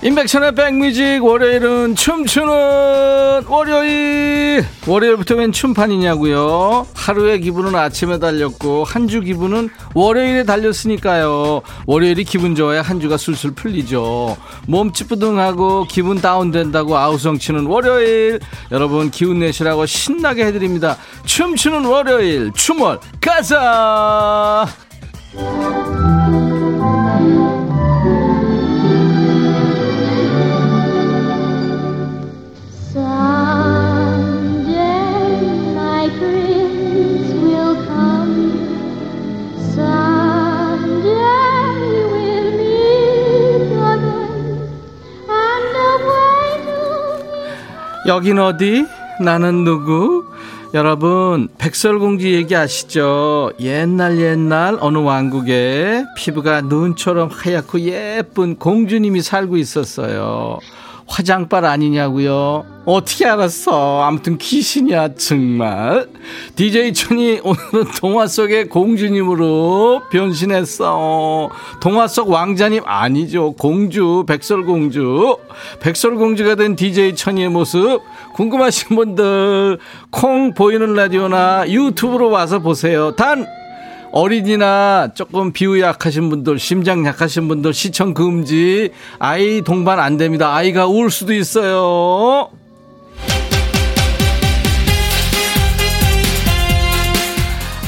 임백천의 0.04 0.54
백뮤직 0.56 1.24
월요일은 1.24 1.96
춤추는 1.96 3.46
월요일. 3.48 4.66
월요일부터 4.86 5.36
웬 5.36 5.54
춤판이냐고요? 5.54 6.88
하루의 6.94 7.40
기분은 7.40 7.74
아침에 7.74 8.20
달렸고 8.20 8.84
한 8.84 9.08
주 9.08 9.22
기분은 9.22 9.70
월요일에 9.94 10.44
달렸으니까요. 10.44 11.62
월요일이 11.86 12.26
기분 12.26 12.54
좋아야 12.56 12.82
한 12.82 13.00
주가 13.00 13.16
술술 13.16 13.52
풀리죠. 13.52 14.36
몸 14.68 14.92
찌뿌둥하고 14.92 15.86
기분 15.90 16.20
다운된다고 16.20 16.98
아우성치는 16.98 17.66
월요일. 17.68 18.42
여러분 18.72 19.10
기운 19.10 19.40
내시라고 19.40 19.86
신나게 19.86 20.46
해드립니다. 20.48 20.98
춤추는 21.26 21.86
월요일. 21.86 22.52
춤월 22.54 23.00
가자 23.22 24.68
여긴 48.06 48.38
어디? 48.40 48.86
나는 49.22 49.64
누구? 49.64 50.26
여러분, 50.74 51.48
백설공주 51.58 52.34
얘기 52.34 52.56
아시죠? 52.56 53.52
옛날 53.62 54.20
옛날 54.20 54.78
어느 54.82 54.98
왕국에 54.98 56.04
피부가 56.18 56.62
눈처럼 56.62 57.30
하얗고 57.32 57.80
예쁜 57.82 58.58
공주님이 58.58 59.22
살고 59.22 59.56
있었어요. 59.56 60.60
화장빨 61.14 61.64
아니냐고요? 61.64 62.66
어떻게 62.86 63.28
알았어? 63.28 64.02
아무튼 64.02 64.40
귀신이야 64.40 65.14
정말. 65.14 66.10
DJ 66.56 66.94
천이 66.94 67.40
오늘은 67.44 67.92
동화 68.00 68.26
속의 68.26 68.70
공주님으로 68.70 70.02
변신했어. 70.12 71.52
동화 71.80 72.08
속 72.08 72.32
왕자님 72.32 72.82
아니죠. 72.86 73.54
공주 73.54 74.26
백설공주. 74.28 75.38
백설공주가 75.82 76.56
된 76.56 76.76
DJ 76.76 77.16
천이의 77.16 77.50
모습 77.50 78.02
궁금하신 78.34 78.96
분들 78.96 79.78
콩 80.10 80.56
보이는 80.56 80.96
라디오나 80.96 81.70
유튜브로 81.70 82.32
와서 82.32 82.58
보세요. 82.58 83.16
단 83.16 83.46
어린이나 84.14 85.10
조금 85.16 85.52
비위 85.52 85.82
약하신 85.82 86.30
분들, 86.30 86.60
심장 86.60 87.04
약하신 87.04 87.48
분들 87.48 87.74
시청 87.74 88.14
금지. 88.14 88.92
아이 89.18 89.64
동반 89.64 90.00
안 90.00 90.18
됩니다. 90.18 90.54
아이가 90.56 90.86
울 90.86 91.10
수도 91.10 91.34
있어요. 91.34 92.50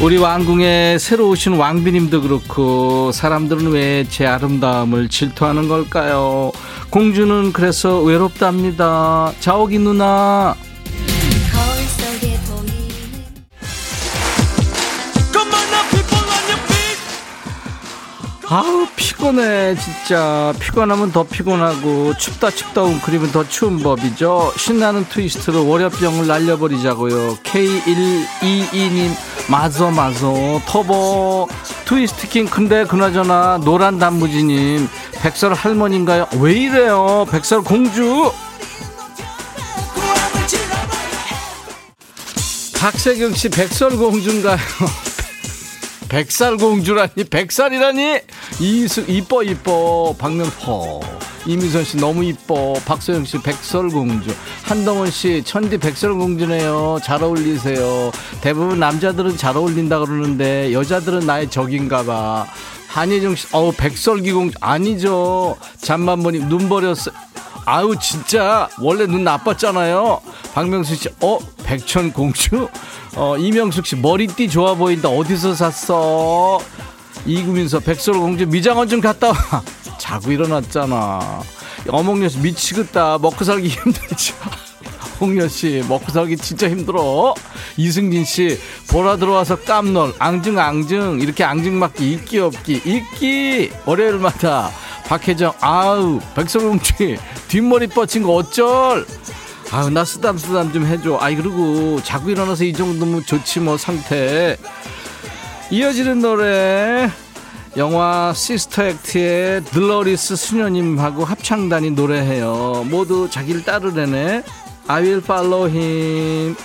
우리 0.01 0.17
왕궁에 0.17 0.97
새로 0.99 1.29
오신 1.29 1.53
왕비님도 1.53 2.21
그렇고 2.21 3.11
사람들은 3.11 3.71
왜 3.71 4.03
제 4.09 4.25
아름다움을 4.25 5.09
질투하는 5.09 5.67
걸까요? 5.67 6.51
공주는 6.89 7.53
그래서 7.53 8.01
외롭답니다. 8.01 9.31
자옥이 9.39 9.77
누나. 9.79 10.55
피곤해 19.25 19.75
진짜. 19.75 20.53
피곤하면 20.59 21.11
더 21.11 21.23
피곤하고 21.23 22.15
춥다 22.15 22.51
춥다 22.51 22.83
웅크리면 22.83 23.31
더 23.31 23.47
추운 23.49 23.81
법이죠. 23.81 24.53
신나는 24.55 25.05
트위스트로 25.09 25.67
월요병을 25.67 26.27
날려버리자고요. 26.27 27.37
K122님 27.37 29.09
마저 29.49 29.89
마저. 29.89 30.61
터보. 30.67 31.47
트위스트킹 31.85 32.45
근데 32.45 32.85
그나저나 32.85 33.61
노란 33.63 33.97
단무지님 33.97 34.87
백설 35.23 35.55
할머니인가요? 35.55 36.27
왜 36.39 36.53
이래요? 36.53 37.25
백설 37.31 37.63
공주. 37.63 38.31
박세경 42.77 43.33
씨 43.33 43.49
백설 43.49 43.97
공주인가요? 43.97 44.57
백살공주라니 46.09 47.25
백살이라니? 47.29 48.19
이수 48.59 49.03
이뻐 49.07 49.43
이뻐 49.43 50.15
박명호. 50.17 51.01
이미선 51.45 51.83
씨 51.83 51.97
너무 51.97 52.23
이뻐. 52.23 52.73
박소영 52.85 53.25
씨 53.25 53.41
백설공주. 53.41 54.33
한동원 54.63 55.11
씨 55.11 55.43
천디 55.43 55.77
백설공주네요. 55.77 56.99
잘 57.03 57.23
어울리세요. 57.23 58.11
대부분 58.41 58.79
남자들은 58.79 59.37
잘 59.37 59.55
어울린다 59.57 59.99
그러는데 59.99 60.73
여자들은 60.73 61.25
나의 61.25 61.49
적인가봐. 61.49 62.47
한예정 62.87 63.35
씨 63.35 63.47
어우 63.51 63.73
백설기공주. 63.73 64.57
아니죠. 64.61 65.57
잠만보님 65.81 66.49
눈 66.49 66.69
버렸어 66.69 67.11
아유 67.65 67.95
진짜. 67.99 68.69
원래 68.79 69.05
눈 69.07 69.23
나빴잖아요. 69.23 70.21
박명수 70.53 70.95
씨 70.95 71.09
어? 71.21 71.39
백천 71.63 72.11
공주? 72.13 72.67
어 73.15 73.37
이명숙 73.37 73.85
씨 73.87 73.95
머리띠 73.95 74.49
좋아 74.49 74.75
보인다. 74.75 75.09
어디서 75.09 75.55
샀어? 75.55 76.59
이구민서 77.25 77.79
백설공주 77.79 78.47
미장원 78.47 78.87
좀 78.87 79.01
갔다 79.01 79.29
와. 79.29 79.35
자고 79.97 80.31
일어났잖아. 80.31 81.41
어몽여 81.89 82.29
씨 82.29 82.37
미치겠다. 82.39 83.17
먹고 83.17 83.43
살기 83.43 83.67
힘들지 83.69 84.33
홍여 85.19 85.47
씨 85.47 85.83
먹고 85.87 86.11
살기 86.11 86.37
진짜 86.37 86.69
힘들어. 86.69 87.33
이승진 87.77 88.25
씨 88.25 88.59
보라 88.89 89.17
들어와서 89.17 89.57
깜놀 89.57 90.13
앙증 90.19 90.59
앙증. 90.59 91.19
이렇게 91.21 91.43
앙증 91.43 91.79
맞기 91.79 92.11
있기 92.13 92.39
없기 92.39 92.81
있기 92.85 93.71
월요일마다 93.85 94.69
박혜정 95.07 95.53
아우 95.61 96.19
백설공주 96.35 96.93
뒷머리 97.47 97.87
뻗친 97.87 98.23
거 98.23 98.33
어쩔? 98.33 99.05
아우 99.71 99.89
나 99.89 100.05
쓰담 100.05 100.37
쓰담 100.37 100.71
좀 100.73 100.85
해줘. 100.85 101.17
아이 101.19 101.35
그리고 101.35 102.01
자고 102.03 102.29
일어나서 102.29 102.63
이 102.63 102.73
정도면 102.73 103.25
좋지 103.25 103.59
뭐 103.61 103.77
상태. 103.77 104.57
이어지는 105.71 106.21
노래 106.21 107.09
영화 107.77 108.31
시스터 108.33 108.85
액트의 108.85 109.65
들로리스 109.65 110.35
수녀님하고 110.35 111.25
합창단이 111.25 111.91
노래해요. 111.91 112.85
모두 112.89 113.27
자기를 113.29 113.63
따르래네 113.63 114.43
I 114.87 115.01
will 115.01 115.21
follow 115.23 115.69
him 115.69 116.55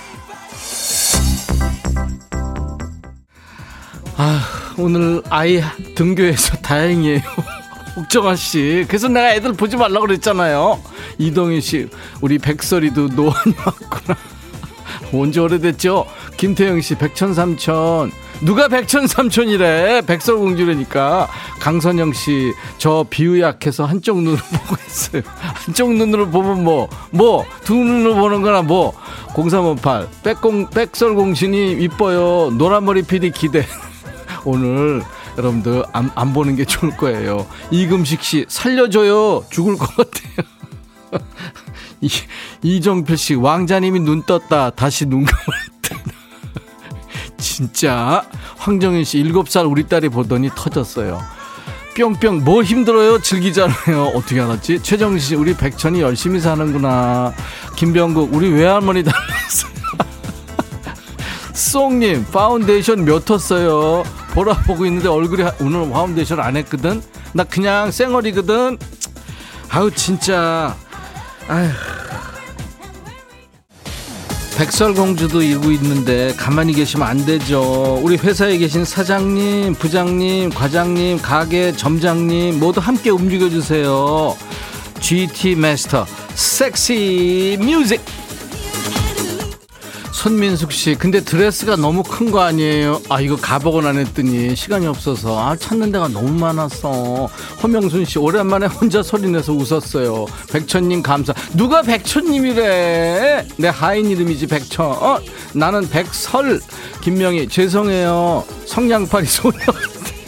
아 4.17 4.41
오늘 4.77 5.21
아이 5.29 5.61
등교해서 5.95 6.57
다행이에요 6.61 7.21
옥정아 7.97 8.35
씨. 8.37 8.85
그래서 8.87 9.07
내가 9.09 9.33
애들 9.35 9.53
보지 9.53 9.75
말라고 9.75 10.05
그랬잖아요. 10.07 10.81
이동희 11.17 11.59
씨. 11.59 11.89
우리 12.21 12.37
백설이도 12.39 13.09
노안이 13.09 13.53
왔구나. 13.65 14.17
언제 15.13 15.41
오래됐죠? 15.41 16.05
김태영 16.37 16.79
씨. 16.81 16.95
백천삼천. 16.95 18.11
누가 18.43 18.67
백천삼천이래? 18.67 20.01
백설공주라니까. 20.07 21.27
강선영 21.59 22.13
씨. 22.13 22.53
저 22.77 23.05
비유 23.09 23.39
약해서 23.39 23.85
한쪽 23.85 24.17
눈으로 24.17 24.37
보고 24.51 24.75
있어요. 24.87 25.21
한쪽 25.35 25.93
눈으로 25.93 26.29
보면 26.29 26.63
뭐? 26.63 26.89
뭐? 27.11 27.45
두 27.63 27.75
눈으로 27.75 28.15
보는 28.15 28.41
거나 28.41 28.63
뭐? 28.63 28.93
0358. 29.35 30.07
백공, 30.23 30.69
백설공주님 30.71 31.81
이뻐요. 31.81 32.51
노란머리 32.57 33.03
PD 33.03 33.31
기대. 33.31 33.65
오늘 34.43 35.03
여러분들 35.37 35.83
안, 35.93 36.09
안 36.15 36.33
보는 36.33 36.55
게 36.55 36.65
좋을 36.65 36.97
거예요. 36.97 37.45
이금식 37.69 38.23
씨 38.23 38.45
살려줘요. 38.47 39.45
죽을 39.51 39.77
것 39.77 39.87
같아요. 39.95 41.21
이, 42.01 42.09
이정필 42.63 43.17
씨 43.17 43.35
왕자님이 43.35 43.99
눈 43.99 44.23
떴다. 44.23 44.71
다시 44.71 45.05
눈 45.05 45.25
감았다. 45.25 45.70
진짜? 47.41 48.23
황정현 48.57 49.03
씨 49.03 49.21
7살 49.23 49.69
우리 49.69 49.83
딸이 49.87 50.07
보더니 50.09 50.49
터졌어요. 50.55 51.21
뿅뿅 51.97 52.45
뭐 52.45 52.63
힘들어요? 52.63 53.19
즐기잖아요. 53.19 54.13
어떻게 54.15 54.39
알았지? 54.39 54.81
최정신 54.81 55.19
씨 55.19 55.35
우리 55.35 55.53
백천이 55.55 55.99
열심히 55.99 56.39
사는구나. 56.39 57.33
김병국 57.75 58.33
우리 58.33 58.49
외할머니 58.49 59.03
닮았어요. 59.03 59.71
쏭님 61.53 62.31
파운데이션 62.31 63.03
몇 63.03 63.25
호 63.25 63.37
썼어요? 63.37 64.05
보라 64.33 64.53
보고 64.63 64.85
있는데 64.85 65.09
얼굴이 65.09 65.41
하- 65.43 65.53
오늘 65.59 65.89
파운데이션 65.91 66.39
안 66.39 66.55
했거든? 66.55 67.01
나 67.33 67.43
그냥 67.43 67.91
쌩얼이거든? 67.91 68.77
아우 69.69 69.91
진짜. 69.91 70.75
아휴 71.49 71.69
백설공주도 74.57 75.41
이러고 75.41 75.71
있는데 75.71 76.33
가만히 76.37 76.73
계시면 76.73 77.07
안 77.07 77.25
되죠. 77.25 77.99
우리 78.03 78.17
회사에 78.17 78.57
계신 78.57 78.85
사장님, 78.85 79.75
부장님, 79.75 80.51
과장님, 80.51 81.21
가게 81.21 81.71
점장님 81.71 82.59
모두 82.59 82.79
함께 82.79 83.09
움직여 83.09 83.49
주세요. 83.49 84.35
GT 84.99 85.55
마스터 85.55 86.05
섹시 86.35 87.57
뮤직. 87.59 88.01
손민숙 90.21 90.71
씨, 90.71 90.93
근데 90.93 91.19
드레스가 91.19 91.75
너무 91.77 92.03
큰 92.03 92.29
거 92.29 92.41
아니에요? 92.41 93.01
아, 93.09 93.19
이거 93.19 93.35
가보곤 93.35 93.87
안 93.87 93.97
했더니 93.97 94.55
시간이 94.55 94.85
없어서. 94.85 95.39
아, 95.43 95.55
찾는 95.55 95.91
데가 95.91 96.09
너무 96.09 96.29
많았어. 96.33 97.27
허명순 97.63 98.05
씨, 98.05 98.19
오랜만에 98.19 98.67
혼자 98.67 99.01
소리내서 99.01 99.51
웃었어요. 99.51 100.27
백천님 100.53 101.01
감사. 101.01 101.33
누가 101.55 101.81
백천님이래? 101.81 103.47
내 103.57 103.67
하인 103.67 104.11
이름이지, 104.11 104.45
백천. 104.45 104.85
어? 104.91 105.19
나는 105.53 105.89
백설. 105.89 106.61
김명희, 107.01 107.49
죄송해요. 107.49 108.45
성냥팔이 108.67 109.25
소녀. 109.25 109.57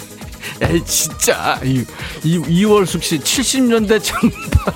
에이, 0.64 0.84
진짜. 0.86 1.60
이, 1.64 1.86
이, 2.24 2.42
이월숙 2.48 3.04
씨, 3.04 3.20
70년대 3.20 4.02
장발. 4.02 4.74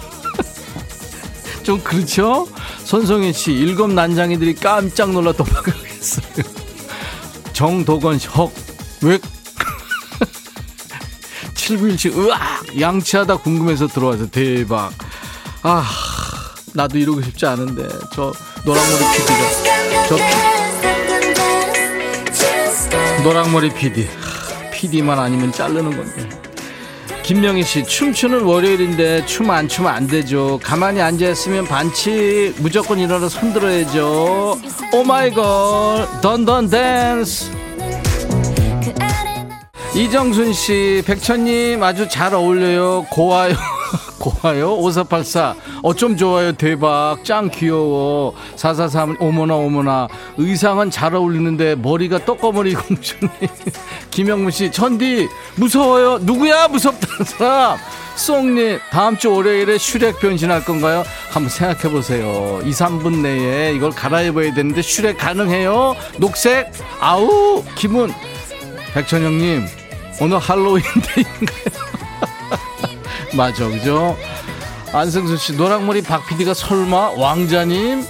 좀 1.67 1.81
그렇죠? 1.83 2.47
손성현 2.85 3.33
씨 3.33 3.51
일곱 3.51 3.91
난장이들이 3.91 4.55
깜짝 4.55 5.11
놀라 5.11 5.33
도망가겠어요. 5.33 6.25
정도건 7.51 8.17
씨 8.19 8.29
헉. 8.29 8.49
왜? 9.01 9.19
791씨 11.55 12.17
으악 12.17 12.39
양치하다 12.79 13.39
궁금해서 13.39 13.87
들어와서 13.87 14.27
대박. 14.27 14.93
아 15.61 15.85
나도 16.73 16.97
이러고 16.99 17.21
싶지 17.21 17.45
않은데 17.45 17.85
저 18.15 18.31
노랑머리 18.63 19.03
PD가 19.17 20.07
저 20.07 20.15
피- 20.15 20.23
노랑머리 23.23 23.73
PD 23.73 24.07
PD만 24.71 25.19
아니면 25.19 25.51
자르는 25.51 25.97
건데. 25.97 26.46
김명희 27.27 27.61
씨 27.63 27.83
춤추는 27.83 28.43
월요일인데 28.43 29.25
춤 29.25 29.49
안 29.49 29.67
추면 29.67 29.93
안 29.93 30.07
되죠. 30.07 30.61
가만히 30.63 31.01
앉아 31.01 31.27
있으면 31.31 31.65
반칙. 31.65 32.55
무조건 32.59 32.99
일어나 32.99 33.27
손 33.27 33.51
들어야죠. 33.51 34.57
오 34.93 35.03
마이 35.03 35.29
걸 35.31 36.07
던던 36.21 36.69
댄스. 36.69 37.51
이정순 39.93 40.53
씨, 40.53 41.03
백천님 41.05 41.83
아주 41.83 42.07
잘 42.07 42.33
어울려요. 42.33 43.07
고와요. 43.09 43.55
고와요. 44.29 44.73
5484. 44.75 45.55
어쩜 45.83 46.17
좋아요. 46.17 46.51
대박. 46.51 47.23
짱 47.23 47.49
귀여워. 47.49 48.33
443. 48.55 49.17
어머나, 49.19 49.55
어머나. 49.55 50.07
의상은 50.37 50.89
잘 50.91 51.15
어울리는데 51.15 51.75
머리가 51.75 52.25
떠꺼머리 52.25 52.75
공주님. 52.75 53.29
김영문 54.11 54.51
씨, 54.51 54.71
천디, 54.71 55.27
무서워요. 55.55 56.19
누구야? 56.19 56.67
무섭다는 56.67 57.25
사람. 57.25 57.77
쏭님, 58.15 58.79
다음 58.89 59.15
주 59.15 59.31
월요일에 59.31 59.77
슈렉 59.77 60.19
변신할 60.19 60.65
건가요? 60.65 61.03
한번 61.29 61.49
생각해 61.49 61.89
보세요. 61.93 62.59
2, 62.63 62.71
3분 62.71 63.21
내에 63.21 63.73
이걸 63.73 63.91
갈아입어야 63.91 64.53
되는데 64.55 64.81
슈렉 64.81 65.17
가능해요? 65.19 65.95
녹색? 66.17 66.71
아우, 66.99 67.63
기분. 67.75 68.11
백천형님, 68.95 69.67
오늘 70.19 70.39
할로윈 70.39 70.83
데이인가요? 71.13 71.86
맞아, 73.37 73.67
그죠? 73.67 74.17
안승수 74.91 75.37
씨, 75.37 75.53
노랑머리 75.53 76.01
박 76.01 76.25
PD가 76.27 76.53
설마 76.53 77.11
왕자님? 77.11 78.03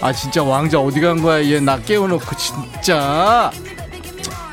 아, 0.00 0.12
진짜 0.12 0.42
왕자 0.42 0.78
어디 0.80 1.00
간 1.00 1.20
거야? 1.22 1.44
얘 1.44 1.60
나 1.60 1.78
깨워놓고, 1.78 2.24
진짜. 2.36 3.50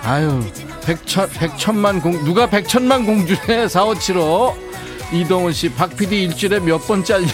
아유, 0.03 0.43
백천, 0.85 1.29
백천만 1.29 2.01
공, 2.01 2.23
누가 2.25 2.47
백천만 2.47 3.05
공주네? 3.05 3.67
4575. 3.69 4.57
이동훈 5.13 5.53
씨, 5.53 5.69
박 5.71 5.95
PD 5.95 6.23
일주일에 6.23 6.59
몇 6.59 6.85
번 6.85 7.03
잘리는지. 7.03 7.33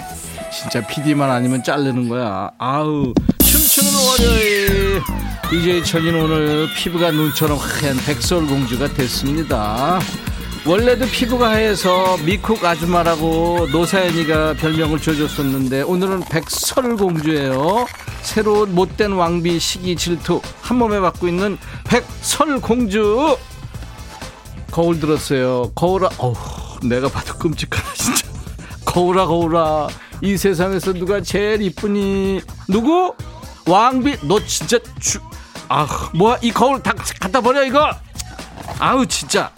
진짜 0.52 0.86
PD만 0.86 1.28
아니면 1.30 1.62
자르는 1.64 2.08
거야. 2.08 2.50
아우, 2.58 3.12
춤추는 3.38 3.90
월요일. 4.06 5.02
DJ 5.50 5.82
천이는 5.84 6.22
오늘 6.22 6.68
피부가 6.76 7.10
눈처럼 7.10 7.58
하얀 7.58 7.96
백설공주가 7.96 8.88
됐습니다. 8.94 9.98
원래도 10.66 11.06
피부가 11.06 11.50
하얘서 11.50 12.18
미쿡 12.18 12.62
아줌마라고 12.64 13.68
노사연이가 13.72 14.54
별명을 14.54 15.00
줘줬었는데 15.00 15.82
오늘은 15.82 16.20
백설공주예요. 16.30 17.86
새로운 18.22 18.74
못된 18.74 19.12
왕비 19.12 19.58
시기 19.58 19.96
질투 19.96 20.40
한 20.60 20.76
몸에 20.76 21.00
받고 21.00 21.28
있는 21.28 21.58
백설공주. 21.84 23.38
거울 24.70 25.00
들었어요. 25.00 25.72
거울아, 25.74 26.10
어우, 26.18 26.34
내가 26.84 27.08
봐도 27.08 27.34
끔찍하다 27.38 27.92
진짜. 27.94 28.28
거울아 28.84 29.26
거울아, 29.26 29.88
이 30.20 30.36
세상에서 30.36 30.92
누가 30.92 31.20
제일 31.22 31.62
이쁘니? 31.62 32.42
누구? 32.68 33.14
왕비, 33.66 34.16
너 34.22 34.38
진짜 34.44 34.78
주. 35.00 35.18
아, 35.68 35.88
뭐야 36.14 36.38
이 36.42 36.52
거울 36.52 36.80
다 36.82 36.92
갖다 37.18 37.40
버려 37.40 37.64
이거. 37.64 37.90
아우 38.78 39.06
진짜. 39.06 39.50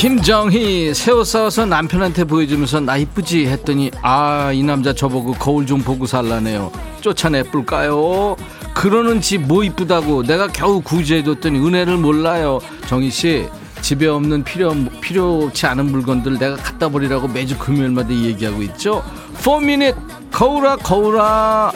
김정희 0.00 0.94
새우 0.94 1.22
싸워서 1.24 1.66
남편한테 1.66 2.24
보여주면서 2.24 2.80
나 2.80 2.96
이쁘지 2.96 3.44
했더니 3.48 3.90
아 4.00 4.50
이 4.54 4.62
남자 4.62 4.94
저보고 4.94 5.34
거울 5.34 5.66
좀 5.66 5.82
보고 5.82 6.06
살라네요. 6.06 6.72
쫓아내뿔까요? 7.02 8.34
그러는 8.72 9.20
지뭐 9.20 9.62
이쁘다고 9.62 10.22
내가 10.22 10.46
겨우 10.48 10.80
구제해줬더니 10.80 11.58
은혜를 11.58 11.98
몰라요. 11.98 12.60
정희씨 12.86 13.46
집에 13.82 14.06
없는 14.06 14.42
필요 14.42 14.74
필요치 15.02 15.66
않은 15.66 15.92
물건들 15.92 16.38
내가 16.38 16.56
갖다 16.56 16.88
버리라고 16.88 17.28
매주 17.28 17.58
금요일마다 17.58 18.08
얘기하고 18.10 18.62
있죠? 18.62 19.04
4미닛 19.42 19.94
거울아 20.32 20.76
거울아. 20.76 21.72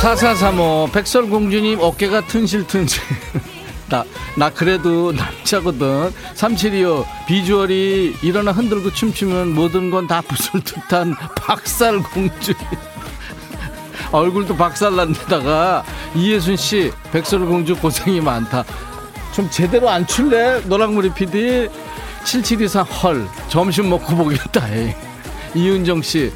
4435 0.00 0.88
백설공주님 0.94 1.78
어깨가 1.78 2.22
튼실튼실 2.26 3.02
나, 3.88 4.04
나 4.36 4.50
그래도 4.50 5.12
남자거든. 5.16 6.12
3725 6.34 7.06
비주얼이 7.26 8.16
일어나 8.22 8.52
흔들고 8.52 8.92
춤추면 8.92 9.54
모든 9.54 9.90
건 9.90 10.06
다 10.06 10.20
부술 10.20 10.60
듯한 10.62 11.14
박살 11.36 12.02
공주. 12.02 12.52
얼굴도 14.12 14.56
박살난 14.56 15.12
데다가 15.12 15.84
이예순 16.14 16.56
씨 16.56 16.92
백설 17.12 17.46
공주 17.46 17.74
고생이 17.76 18.20
많다. 18.20 18.64
좀 19.32 19.50
제대로 19.50 19.88
안 19.90 20.06
출래 20.06 20.60
노랑머리 20.64 21.12
PD 21.12 21.68
7724 22.24 22.82
헐 22.82 23.28
점심 23.48 23.90
먹고 23.90 24.16
보겠다 24.16 24.66
에이. 24.72 24.94
이은정씨 25.54 26.32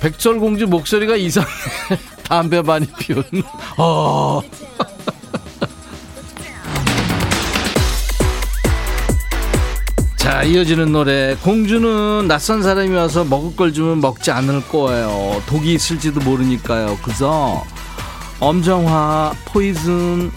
백설 0.00 0.38
공주 0.38 0.66
목소리가 0.66 1.16
이상해. 1.16 1.48
담배 2.24 2.60
많이 2.62 2.86
피운. 2.98 3.24
어. 3.78 4.40
자 10.34 10.42
이어지는 10.42 10.90
노래. 10.90 11.36
공주는 11.44 12.26
낯선 12.26 12.60
사람이 12.60 12.92
와서 12.96 13.22
먹을 13.22 13.54
걸 13.54 13.72
주면 13.72 14.00
먹지 14.00 14.32
않을 14.32 14.66
거예요. 14.66 15.40
독이 15.46 15.74
있을지도 15.74 16.18
모르니까요. 16.22 16.98
그죠? 17.04 17.62
엄정화 18.40 19.32
포이즌. 19.44 20.32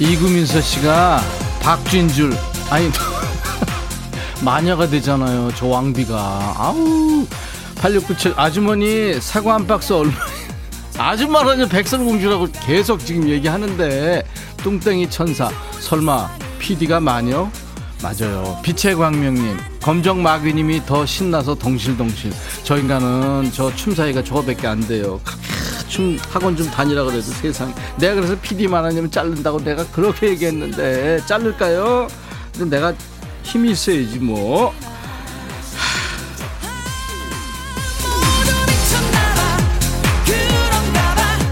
이구민서 0.00 0.60
씨가 0.60 1.20
박쥔줄. 1.62 2.36
아니 2.70 2.90
마녀가 4.44 4.88
되잖아요 4.88 5.52
저 5.54 5.68
왕비가. 5.68 6.54
아우. 6.58 7.24
8697 7.76 8.34
아주머니 8.36 9.20
사과 9.20 9.54
한 9.54 9.64
박스 9.64 9.92
얼마. 9.92 10.14
아줌마라니 10.98 11.68
백설공주라고 11.68 12.48
계속 12.66 12.98
지금 12.98 13.28
얘기하는데. 13.28 14.24
뚱땡이 14.56 15.08
천사. 15.08 15.52
설마 15.78 16.28
PD가 16.58 16.98
마녀? 16.98 17.48
맞아요. 18.02 18.56
빛의 18.62 18.94
광명님, 18.94 19.56
검정 19.82 20.22
마귀님이 20.22 20.86
더 20.86 21.04
신나서 21.04 21.56
덩실덩실. 21.56 22.32
저 22.62 22.76
인간은 22.78 23.50
저 23.52 23.74
춤 23.74 23.94
사이가 23.94 24.22
저거밖에 24.22 24.66
안 24.68 24.80
돼요. 24.86 25.20
춤 25.88 26.16
학원 26.30 26.56
좀 26.56 26.70
다니라 26.70 27.02
그래도 27.04 27.22
세상. 27.22 27.74
내가 27.98 28.14
그래서 28.14 28.36
PD만 28.40 28.84
하냐면 28.84 29.10
자른다고 29.10 29.62
내가 29.64 29.84
그렇게 29.88 30.28
얘기했는데 30.28 31.20
자를까요? 31.26 32.06
근데 32.56 32.76
내가 32.76 32.94
힘이 33.42 33.72
있어야지 33.72 34.18
뭐. 34.18 34.72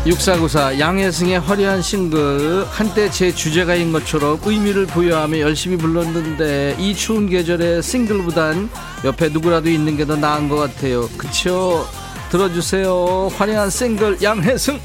6494 0.07 0.79
양혜승의 0.79 1.41
화려한 1.41 1.83
싱글 1.83 2.65
한때 2.71 3.11
제 3.11 3.35
주제가인 3.35 3.91
것처럼 3.93 4.39
의미를 4.45 4.87
부여하며 4.87 5.41
열심히 5.41 5.77
불렀는데 5.77 6.77
이 6.79 6.95
추운 6.95 7.29
계절에 7.29 7.83
싱글보단 7.83 8.71
옆에 9.05 9.29
누구라도 9.31 9.69
있는 9.69 9.97
게 9.97 10.07
더 10.07 10.15
나은 10.15 10.49
것 10.49 10.55
같아요. 10.55 11.09
그쵸? 11.19 11.85
들어주세요. 12.31 13.33
화려한 13.37 13.69
싱글 13.71 14.17
양혜승. 14.23 14.79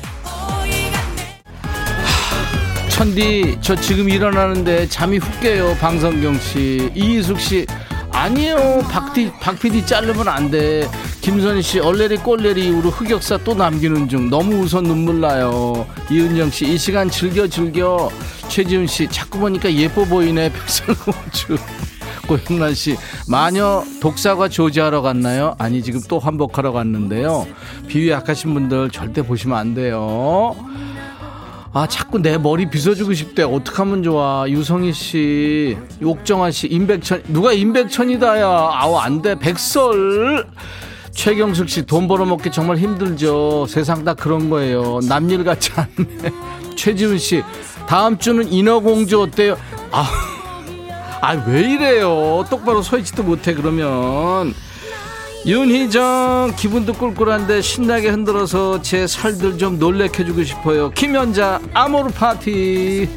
천디 2.90 3.60
저 3.62 3.76
지금 3.76 4.10
일어나는데 4.10 4.88
잠이 4.90 5.20
훅 5.20 5.42
깨요 5.42 5.76
방성경씨. 5.80 6.94
이희숙씨. 6.96 7.68
아니에요. 8.12 8.80
박디 8.90 9.32
박PD 9.40 9.86
자르면 9.86 10.28
안돼 10.28 10.90
김선희 11.22 11.62
씨 11.62 11.80
얼레리 11.80 12.18
꼴레리 12.18 12.66
이후로 12.68 12.90
흑역사 12.90 13.38
또 13.44 13.54
남기는 13.54 14.10
중. 14.10 14.30
너무 14.30 14.56
웃어 14.64 14.82
눈물 14.82 15.22
나요. 15.22 15.86
이은정 16.10 16.50
씨 16.50 16.66
이 16.66 16.78
시간 16.78 17.10
즐겨 17.10 17.48
즐겨. 17.48 18.10
최지훈 18.48 18.88
씨 18.88 19.08
자꾸 19.08 19.40
보니까 19.40 19.72
예뻐 19.74 20.04
보이네 20.04 20.52
백설공주 20.52 21.58
고영란 22.28 22.74
씨 22.74 22.98
마녀 23.28 23.84
독사과 24.02 24.50
조지하러 24.50 25.02
갔나요? 25.02 25.56
아니 25.58 25.82
지금 25.84 26.02
또 26.10 26.18
환복하러 26.20 26.72
갔는데요. 26.72 27.46
비위 27.88 28.10
약하신 28.10 28.54
분들 28.56 28.90
절대 28.90 29.22
보시면 29.22 29.58
안 29.58 29.74
돼요. 29.76 30.56
아 31.74 31.88
자꾸 31.88 32.20
내 32.20 32.38
머리 32.38 32.68
빗어주고 32.70 33.14
싶대. 33.14 33.44
어떡하면 33.44 34.02
좋아. 34.04 34.46
유성희 34.50 34.92
씨 34.92 35.78
옥정아 36.04 36.50
씨 36.52 36.68
임백천 36.68 37.24
누가 37.28 37.54
임백천이다야. 37.54 38.46
아우 38.74 38.98
안돼. 38.98 39.36
백설 39.36 40.48
최경숙 41.14 41.70
씨 41.70 41.86
돈 41.86 42.08
벌어먹기 42.08 42.52
정말 42.52 42.78
힘들죠. 42.78 43.66
세상 43.68 44.04
다 44.04 44.14
그런 44.14 44.50
거예요. 44.50 45.00
남일 45.08 45.44
같지 45.44 45.72
않네. 45.76 46.32
최지훈 46.76 47.18
씨 47.18 47.44
다음 47.88 48.18
주는 48.18 48.48
인어공주 48.52 49.22
어때요? 49.22 49.58
아 49.92 50.10
아 51.22 51.34
왜 51.46 51.62
이래요? 51.62 52.46
똑바로 52.50 52.82
서 52.82 52.98
있지도 52.98 53.24
못해 53.24 53.54
그러면. 53.54 54.54
윤희정 55.46 56.54
기분도 56.56 56.94
꿀꿀한데 56.94 57.62
신나게 57.62 58.10
흔들어서 58.10 58.80
제 58.84 59.08
살들 59.08 59.58
좀 59.58 59.80
놀래켜주고 59.80 60.44
싶어요. 60.44 60.92
김연자 60.92 61.60
아모르 61.74 62.10
파티 62.12 63.10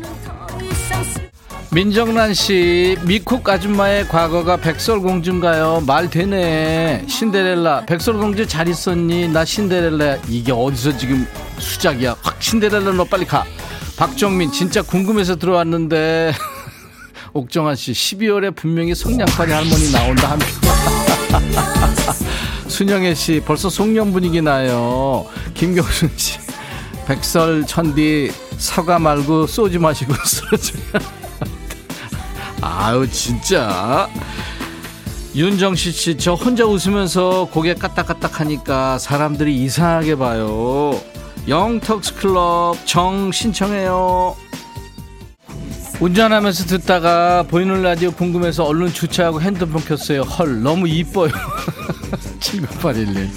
민정란 1.74 2.34
씨 2.34 2.96
미쿡 3.02 3.48
아줌마의 3.48 4.06
과거가 4.06 4.58
백설공주인가요? 4.58 5.82
말 5.84 6.08
되네. 6.08 7.04
신데렐라. 7.08 7.86
백설공주 7.86 8.46
잘 8.46 8.68
있었니? 8.68 9.26
나 9.26 9.44
신데렐라 9.44 10.18
이게 10.28 10.52
어디서 10.52 10.96
지금 10.96 11.26
수작이야? 11.58 12.14
확 12.22 12.40
신데렐라 12.40 12.92
너 12.92 13.02
빨리 13.02 13.24
가. 13.24 13.44
박정민 13.96 14.52
진짜 14.52 14.82
궁금해서 14.82 15.34
들어왔는데. 15.34 16.32
옥정아 17.34 17.74
씨 17.74 17.90
12월에 17.90 18.54
분명히 18.54 18.94
성냥팔이 18.94 19.50
할머니 19.50 19.90
나온다 19.90 20.30
한표 20.30 20.46
순영애 22.70 23.14
씨 23.14 23.42
벌써 23.44 23.68
송년 23.68 24.12
분위기 24.12 24.40
나요. 24.40 25.26
김경순 25.54 26.12
씨 26.14 26.38
백설 27.08 27.66
천디 27.66 28.30
사과 28.58 29.00
말고 29.00 29.48
쏘지 29.48 29.78
마시고 29.80 30.14
쓰러져. 30.24 30.78
아유 32.66 33.06
진짜. 33.10 34.08
윤정씨 35.34 35.92
씨 35.92 36.16
저 36.16 36.32
혼자 36.32 36.64
웃으면서 36.64 37.46
고개 37.52 37.74
까딱까딱 37.74 38.40
하니까 38.40 38.98
사람들이 38.98 39.54
이상하게 39.64 40.16
봐요. 40.16 40.98
영턱스 41.46 42.14
클럽 42.14 42.76
정 42.86 43.30
신청해요. 43.32 44.34
운전하면서 46.00 46.64
듣다가 46.64 47.42
보이는 47.42 47.82
라디오 47.82 48.10
궁금해서 48.12 48.64
얼른 48.64 48.94
주차하고 48.94 49.42
핸드폰 49.42 49.84
켰어요. 49.84 50.22
헐, 50.22 50.62
너무 50.62 50.88
이뻐요. 50.88 51.30
7981님. 52.40 53.28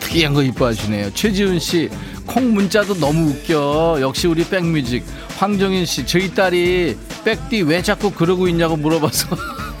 특이한 0.00 0.32
거 0.32 0.42
이뻐하시네요. 0.42 1.12
최지훈 1.12 1.58
씨, 1.58 1.90
콩 2.34 2.52
문자도 2.52 2.94
너무 2.94 3.30
웃겨. 3.30 3.98
역시 4.00 4.26
우리 4.26 4.44
백뮤직. 4.44 5.04
황정인 5.38 5.86
씨, 5.86 6.04
저희 6.04 6.34
딸이 6.34 6.96
백디 7.24 7.62
왜 7.62 7.80
자꾸 7.80 8.10
그러고 8.10 8.48
있냐고 8.48 8.76
물어봐서 8.76 9.36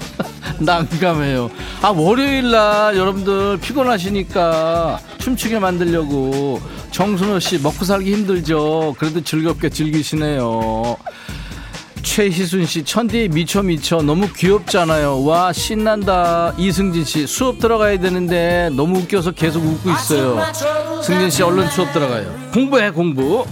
난감해요. 0.60 1.50
아, 1.82 1.88
월요일 1.88 2.52
날 2.52 2.96
여러분들 2.96 3.58
피곤하시니까 3.58 5.00
춤추게 5.18 5.58
만들려고 5.58 6.60
정순호 6.92 7.40
씨 7.40 7.58
먹고 7.58 7.84
살기 7.84 8.12
힘들죠. 8.12 8.94
그래도 9.00 9.20
즐겁게 9.20 9.68
즐기시네요. 9.68 10.96
최희순 12.04 12.66
씨, 12.66 12.84
천디 12.84 13.30
미쳐 13.32 13.62
미쳐 13.62 14.02
너무 14.02 14.28
귀엽잖아요. 14.32 15.24
와 15.24 15.52
신난다. 15.52 16.54
이승진 16.58 17.04
씨, 17.04 17.26
수업 17.26 17.58
들어가야 17.58 17.98
되는데 17.98 18.70
너무 18.76 19.00
웃겨서 19.00 19.32
계속 19.32 19.64
웃고 19.64 19.90
있어요. 19.90 20.40
승진 21.02 21.30
씨, 21.30 21.42
얼른 21.42 21.68
수업 21.70 21.92
들어가요. 21.92 22.32
공부해 22.52 22.90
공부. 22.90 23.44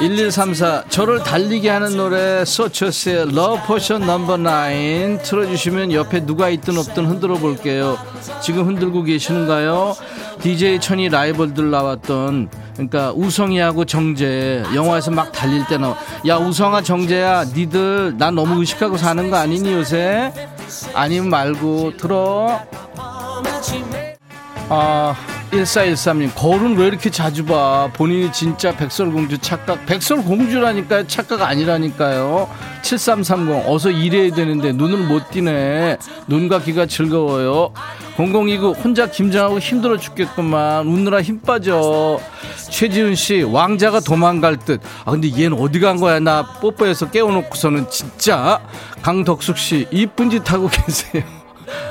1134 0.00 0.84
저를 0.88 1.22
달리게 1.22 1.68
하는 1.68 1.96
노래 1.96 2.44
서처스의 2.44 3.28
Love 3.28 3.66
Potion 3.66 4.02
No. 4.02 4.26
9 4.26 5.22
틀어주시면 5.22 5.92
옆에 5.92 6.24
누가 6.24 6.48
있든 6.48 6.76
없든 6.78 7.06
흔들어 7.06 7.34
볼게요 7.36 7.98
지금 8.42 8.66
흔들고 8.66 9.04
계시는가요? 9.04 9.94
DJ 10.40 10.80
천이 10.80 11.08
라이벌들 11.08 11.70
나왔던 11.70 12.48
그러니까 12.74 13.12
우성이하고 13.12 13.84
정재 13.84 14.62
영화에서 14.74 15.10
막 15.10 15.30
달릴 15.32 15.66
때 15.66 15.76
나와. 15.78 15.96
야 16.26 16.36
우성아 16.36 16.82
정재야 16.82 17.44
니들 17.54 18.16
나 18.16 18.30
너무 18.30 18.60
의식하고 18.60 18.96
사는 18.96 19.30
거 19.30 19.36
아니니 19.36 19.72
요새? 19.72 20.32
아니면 20.94 21.28
말고 21.30 21.96
들어. 21.96 22.60
아 24.68 25.14
1413님 25.52 26.34
거울은 26.34 26.76
왜 26.78 26.86
이렇게 26.86 27.10
자주 27.10 27.44
봐? 27.44 27.90
본인이 27.92 28.32
진짜 28.32 28.74
백설공주 28.74 29.38
착각. 29.38 29.84
백설공주라니까요. 29.84 31.06
착각 31.06 31.42
아니라니까요. 31.42 32.48
7330 32.82 33.68
어서 33.68 33.90
일해야 33.90 34.32
되는데 34.34 34.72
눈을 34.72 34.98
못 35.06 35.30
띄네. 35.30 35.98
눈과 36.26 36.60
귀가 36.60 36.86
즐거워요. 36.86 37.72
0029 38.16 38.72
혼자 38.82 39.06
김장하고 39.06 39.58
힘들어 39.58 39.98
죽겠구만. 39.98 40.86
웃느라 40.86 41.20
힘 41.20 41.40
빠져. 41.40 42.18
최지훈 42.70 43.14
씨 43.14 43.42
왕자가 43.42 44.00
도망갈 44.00 44.56
듯 44.58 44.80
아 45.04 45.10
근데 45.10 45.28
얘는 45.30 45.58
어디 45.60 45.78
간 45.80 45.98
거야? 45.98 46.18
나 46.20 46.46
뽀뽀해서 46.60 47.10
깨워놓고서는 47.10 47.90
진짜. 47.90 48.60
강덕숙 49.02 49.58
씨 49.58 49.86
이쁜 49.90 50.30
짓 50.30 50.50
하고 50.50 50.68
계세요. 50.72 51.22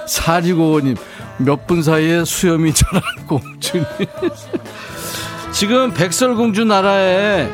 4655님 0.08 0.98
몇 1.38 1.66
분 1.68 1.82
사이에 1.84 2.24
수염이 2.26 2.74
자란 2.76 3.02
공주님. 3.28 3.86
지금 5.52 5.94
백설공주 5.94 6.66
나라에 6.66 7.50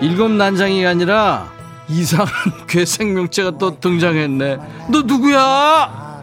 일곱 0.00 0.30
난장이가 0.30 0.90
아니라 0.90 1.50
이상한 1.88 2.28
괴 2.68 2.84
생명체가 2.84 3.52
또 3.58 3.78
등장했네. 3.80 4.58
너 4.90 5.02
누구야? 5.02 6.22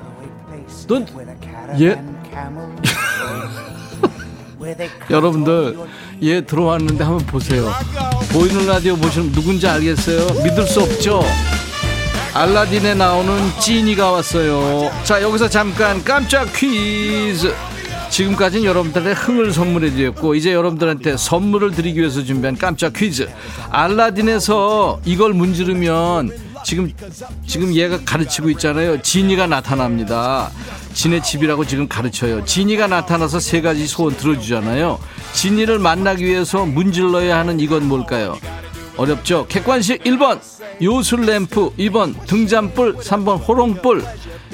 넌 0.87 1.05
얘? 1.81 2.01
여러분들 5.09 5.77
얘 6.23 6.41
들어왔는데 6.41 7.03
한번 7.03 7.25
보세요. 7.25 7.71
보이는 8.31 8.65
라디오 8.67 8.95
보시면 8.95 9.31
누군지 9.31 9.67
알겠어요? 9.67 10.43
믿을 10.43 10.65
수 10.67 10.81
없죠 10.81 11.21
알라딘에 12.35 12.95
나오는 12.95 13.33
지니가 13.61 14.11
왔어요. 14.11 14.91
자, 15.05 15.21
여기서 15.21 15.47
잠깐 15.47 16.03
깜짝 16.03 16.51
퀴즈. 16.53 17.55
지금까지는 18.09 18.65
여러분들의 18.65 19.13
흥을 19.13 19.53
선물해 19.53 19.91
드렸고 19.91 20.35
이제 20.35 20.53
여러분들한테 20.53 21.15
선물을 21.15 21.71
드리기 21.71 21.97
위해서 21.97 22.21
준비한 22.25 22.57
깜짝 22.57 22.91
퀴즈. 22.91 23.29
알라딘에서 23.69 24.99
이걸 25.05 25.33
문지르면 25.33 26.31
지금 26.65 26.91
지금 27.47 27.73
얘가 27.73 28.01
가르치고 28.03 28.49
있잖아요. 28.49 29.01
지니가 29.01 29.47
나타납니다. 29.47 30.51
지네 30.93 31.21
집이라고 31.21 31.65
지금 31.65 31.87
가르쳐요. 31.87 32.43
지니가 32.43 32.87
나타나서 32.87 33.39
세 33.39 33.61
가지 33.61 33.87
소원 33.87 34.17
들어주잖아요. 34.17 34.99
지니를 35.31 35.79
만나기 35.79 36.25
위해서 36.25 36.65
문질러야 36.65 37.37
하는 37.37 37.61
이건 37.61 37.87
뭘까요? 37.87 38.37
어렵죠? 38.97 39.45
객관식 39.47 40.03
1번 40.03 40.39
요술램프 40.81 41.75
2번 41.77 42.25
등잔불 42.27 42.97
3번 42.97 43.47
호롱불. 43.47 44.03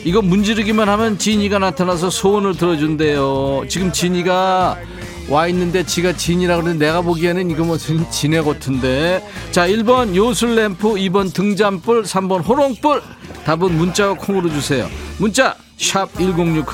이거 0.04 0.22
문지르기만 0.22 0.90
하면 0.90 1.18
지니가 1.18 1.60
나타나서 1.60 2.10
소원을 2.10 2.56
들어준대요. 2.58 3.66
지금 3.68 3.92
지니가 3.92 4.78
와 5.30 5.48
있는데 5.48 5.86
지가 5.86 6.14
진이라 6.14 6.58
그러는데 6.58 6.88
내가 6.88 7.02
보기에는 7.02 7.50
이거 7.52 7.64
무슨 7.64 8.10
진해 8.10 8.42
같은데. 8.42 9.24
자 9.52 9.68
1번 9.68 10.16
요술램프 10.16 10.96
2번 10.96 11.34
등잔불 11.34 12.04
3번 12.04 12.46
호롱불. 12.48 13.02
답은 13.46 13.76
문자와 13.76 14.16
콩으로 14.16 14.50
주세요. 14.50 14.90
문자 15.18 15.56
샵 15.78 16.14
1061 16.20 16.66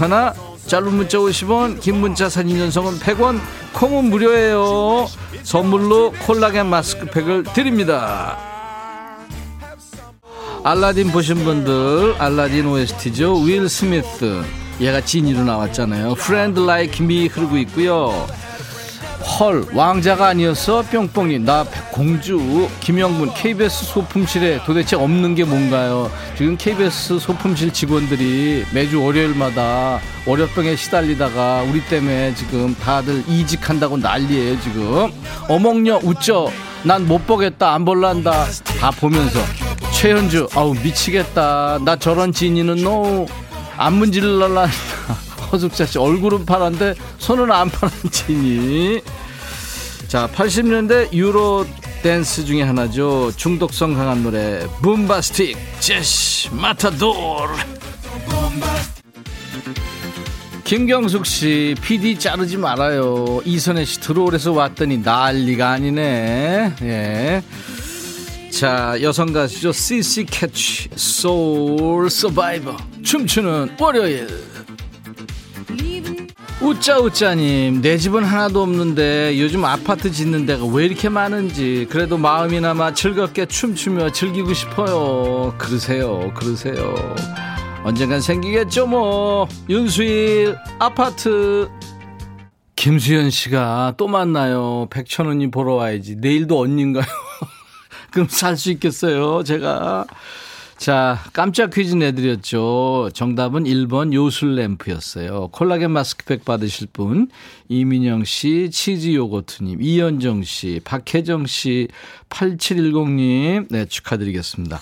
짧은 0.67 0.93
문자 0.93 1.17
50원 1.17 1.79
긴 1.79 2.01
문자 2.01 2.29
사진 2.29 2.57
전송은 2.57 2.99
100원. 2.99 3.39
콩은 3.73 4.05
무료예요. 4.09 5.07
선물로 5.43 6.11
콜라겐 6.25 6.67
마스크팩을 6.67 7.43
드립니다 7.53 8.56
알라딘 10.67 11.13
보신 11.13 11.45
분들 11.45 12.15
알라딘 12.19 12.65
OST죠. 12.67 13.35
윌 13.43 13.69
스미스 13.69 14.43
얘가 14.81 14.99
진이로 14.99 15.45
나왔잖아요. 15.45 16.11
Friend 16.17 16.59
Like 16.59 17.05
Me 17.05 17.27
흐르고 17.27 17.57
있고요. 17.59 18.27
헐 19.39 19.65
왕자가 19.73 20.27
아니었어 20.27 20.81
뿅뿅이. 20.91 21.39
나 21.39 21.63
공주. 21.93 22.67
김영문 22.81 23.33
KBS 23.33 23.85
소품실에 23.85 24.59
도대체 24.65 24.97
없는 24.97 25.35
게 25.35 25.45
뭔가요? 25.45 26.11
지금 26.37 26.57
KBS 26.57 27.19
소품실 27.19 27.71
직원들이 27.71 28.65
매주 28.73 29.01
월요일마다 29.01 30.01
월요병에 30.25 30.75
시달리다가 30.75 31.61
우리 31.61 31.81
때문에 31.85 32.35
지금 32.35 32.75
다들 32.75 33.23
이직한다고 33.25 33.95
난리예요 33.95 34.59
지금. 34.59 35.13
어몽녀 35.47 36.01
웃죠 36.03 36.51
난 36.83 37.05
못 37.07 37.25
보겠다 37.25 37.73
안 37.73 37.85
볼란다. 37.85 38.47
다 38.81 38.91
보면서 38.91 39.39
최현주 39.97 40.47
아우 40.53 40.75
미치겠다 40.75 41.79
나 41.83 41.95
저런 41.95 42.31
진이는 42.31 42.83
너안 42.83 43.93
문질러라 43.93 44.67
허숙자 45.51 45.87
씨 45.87 45.97
얼굴은 45.97 46.45
파란데 46.45 46.93
손은 47.17 47.51
안 47.51 47.67
파란 47.67 47.91
진이 48.11 49.01
자 50.07 50.29
80년대 50.35 51.11
유로 51.13 51.65
댄스 52.03 52.45
중에 52.45 52.61
하나죠 52.61 53.31
중독성 53.37 53.95
강한 53.95 54.21
노래 54.21 54.67
붐바스틱 54.83 55.57
제시 55.79 56.53
마타도르 56.53 57.55
김경숙 60.63 61.25
씨, 61.25 61.75
PD 61.81 62.19
자르지 62.19 62.57
말아요. 62.57 63.41
이선혜 63.45 63.85
씨 63.85 64.01
들어오래서 64.01 64.51
왔더니 64.51 64.97
난리가 64.97 65.69
아니네. 65.69 66.73
예. 66.81 67.41
자, 68.57 68.97
여성 69.03 69.33
가수죠. 69.33 69.71
CC 69.71 70.25
캐치, 70.25 70.89
소울 70.95 72.09
서바이버. 72.09 72.75
춤추는 73.03 73.75
월요일. 73.79 74.27
우짜우짜님, 76.59 77.83
내 77.83 77.99
집은 77.99 78.23
하나도 78.23 78.63
없는데 78.63 79.39
요즘 79.39 79.63
아파트 79.63 80.09
짓는 80.11 80.47
데가 80.47 80.65
왜 80.65 80.85
이렇게 80.87 81.07
많은지 81.07 81.85
그래도 81.87 82.17
마음이나마 82.17 82.95
즐겁게 82.95 83.45
춤추며 83.45 84.11
즐기고 84.11 84.55
싶어요. 84.55 85.53
그러세요, 85.59 86.33
그러세요. 86.33 86.95
언젠간 87.83 88.21
생기겠죠, 88.21 88.87
뭐. 88.87 89.47
윤수일, 89.69 90.55
아파트. 90.79 91.69
김수현 92.75 93.29
씨가 93.29 93.93
또 93.97 94.07
만나요. 94.07 94.87
백천원님 94.89 95.51
보러 95.51 95.75
와야지. 95.75 96.15
내일도 96.15 96.59
언니인가요? 96.59 97.05
그럼 98.17 98.27
살 98.29 98.57
수 98.57 98.71
있겠어요, 98.71 99.43
제가. 99.43 100.07
자, 100.75 101.19
깜짝 101.33 101.69
퀴즈 101.69 101.93
내드렸죠. 101.93 103.11
정답은 103.13 103.65
1번 103.65 104.11
요술램프였어요. 104.11 105.49
콜라겐 105.51 105.91
마스크팩 105.91 106.43
받으실 106.43 106.87
분, 106.91 107.29
이민영 107.69 108.23
씨, 108.23 108.71
치즈 108.71 109.13
요거트님, 109.13 109.83
이현정 109.83 110.41
씨, 110.41 110.81
박혜정 110.83 111.45
씨, 111.45 111.89
8710님, 112.29 113.67
네, 113.69 113.85
축하드리겠습니다. 113.85 114.79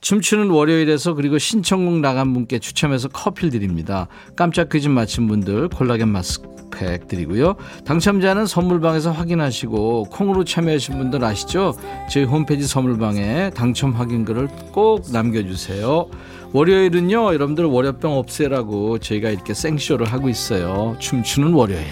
춤추는 0.00 0.48
월요일에서 0.48 1.12
그리고 1.12 1.36
신청곡 1.36 2.00
나간 2.00 2.32
분께 2.32 2.58
추첨해서 2.58 3.08
커피를 3.08 3.50
드립니다. 3.50 4.08
깜짝 4.34 4.70
퀴즈 4.70 4.88
맞힌 4.88 5.28
분들 5.28 5.68
콜라겐 5.68 6.08
마스크팩 6.08 7.06
드리고요. 7.06 7.56
당첨자는 7.84 8.46
선물방에서 8.46 9.12
확인하시고 9.12 10.04
콩으로 10.04 10.44
참여하신 10.44 10.96
분들 10.96 11.22
아시죠? 11.22 11.74
저희 12.10 12.24
홈페이지 12.24 12.66
선물방에 12.66 13.50
당첨 13.50 13.92
확인글을 13.92 14.48
꼭 14.72 15.04
남겨주세요. 15.12 16.08
월요일은요, 16.52 17.34
여러분들 17.34 17.66
월요병 17.66 18.16
없애라고 18.16 18.98
저희가 18.98 19.28
이렇게 19.28 19.52
생쇼를 19.52 20.06
하고 20.06 20.30
있어요. 20.30 20.96
춤추는 20.98 21.52
월요일. 21.52 21.84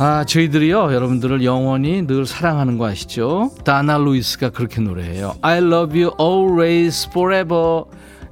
아, 0.00 0.24
저희들이요, 0.24 0.94
여러분들을 0.94 1.42
영원히 1.42 2.06
늘 2.06 2.24
사랑하는 2.24 2.78
거 2.78 2.86
아시죠? 2.86 3.50
다나 3.64 3.98
루이스가 3.98 4.50
그렇게 4.50 4.80
노래해요. 4.80 5.34
I 5.42 5.58
love 5.58 6.00
you 6.00 6.14
always 6.20 7.08
forever. 7.10 7.82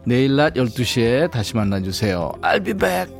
내일 0.04 0.36
낮 0.36 0.54
12시에 0.54 1.28
다시 1.30 1.56
만나주세요. 1.56 2.32
I'll 2.40 2.64
be 2.64 2.72
back. 2.72 3.12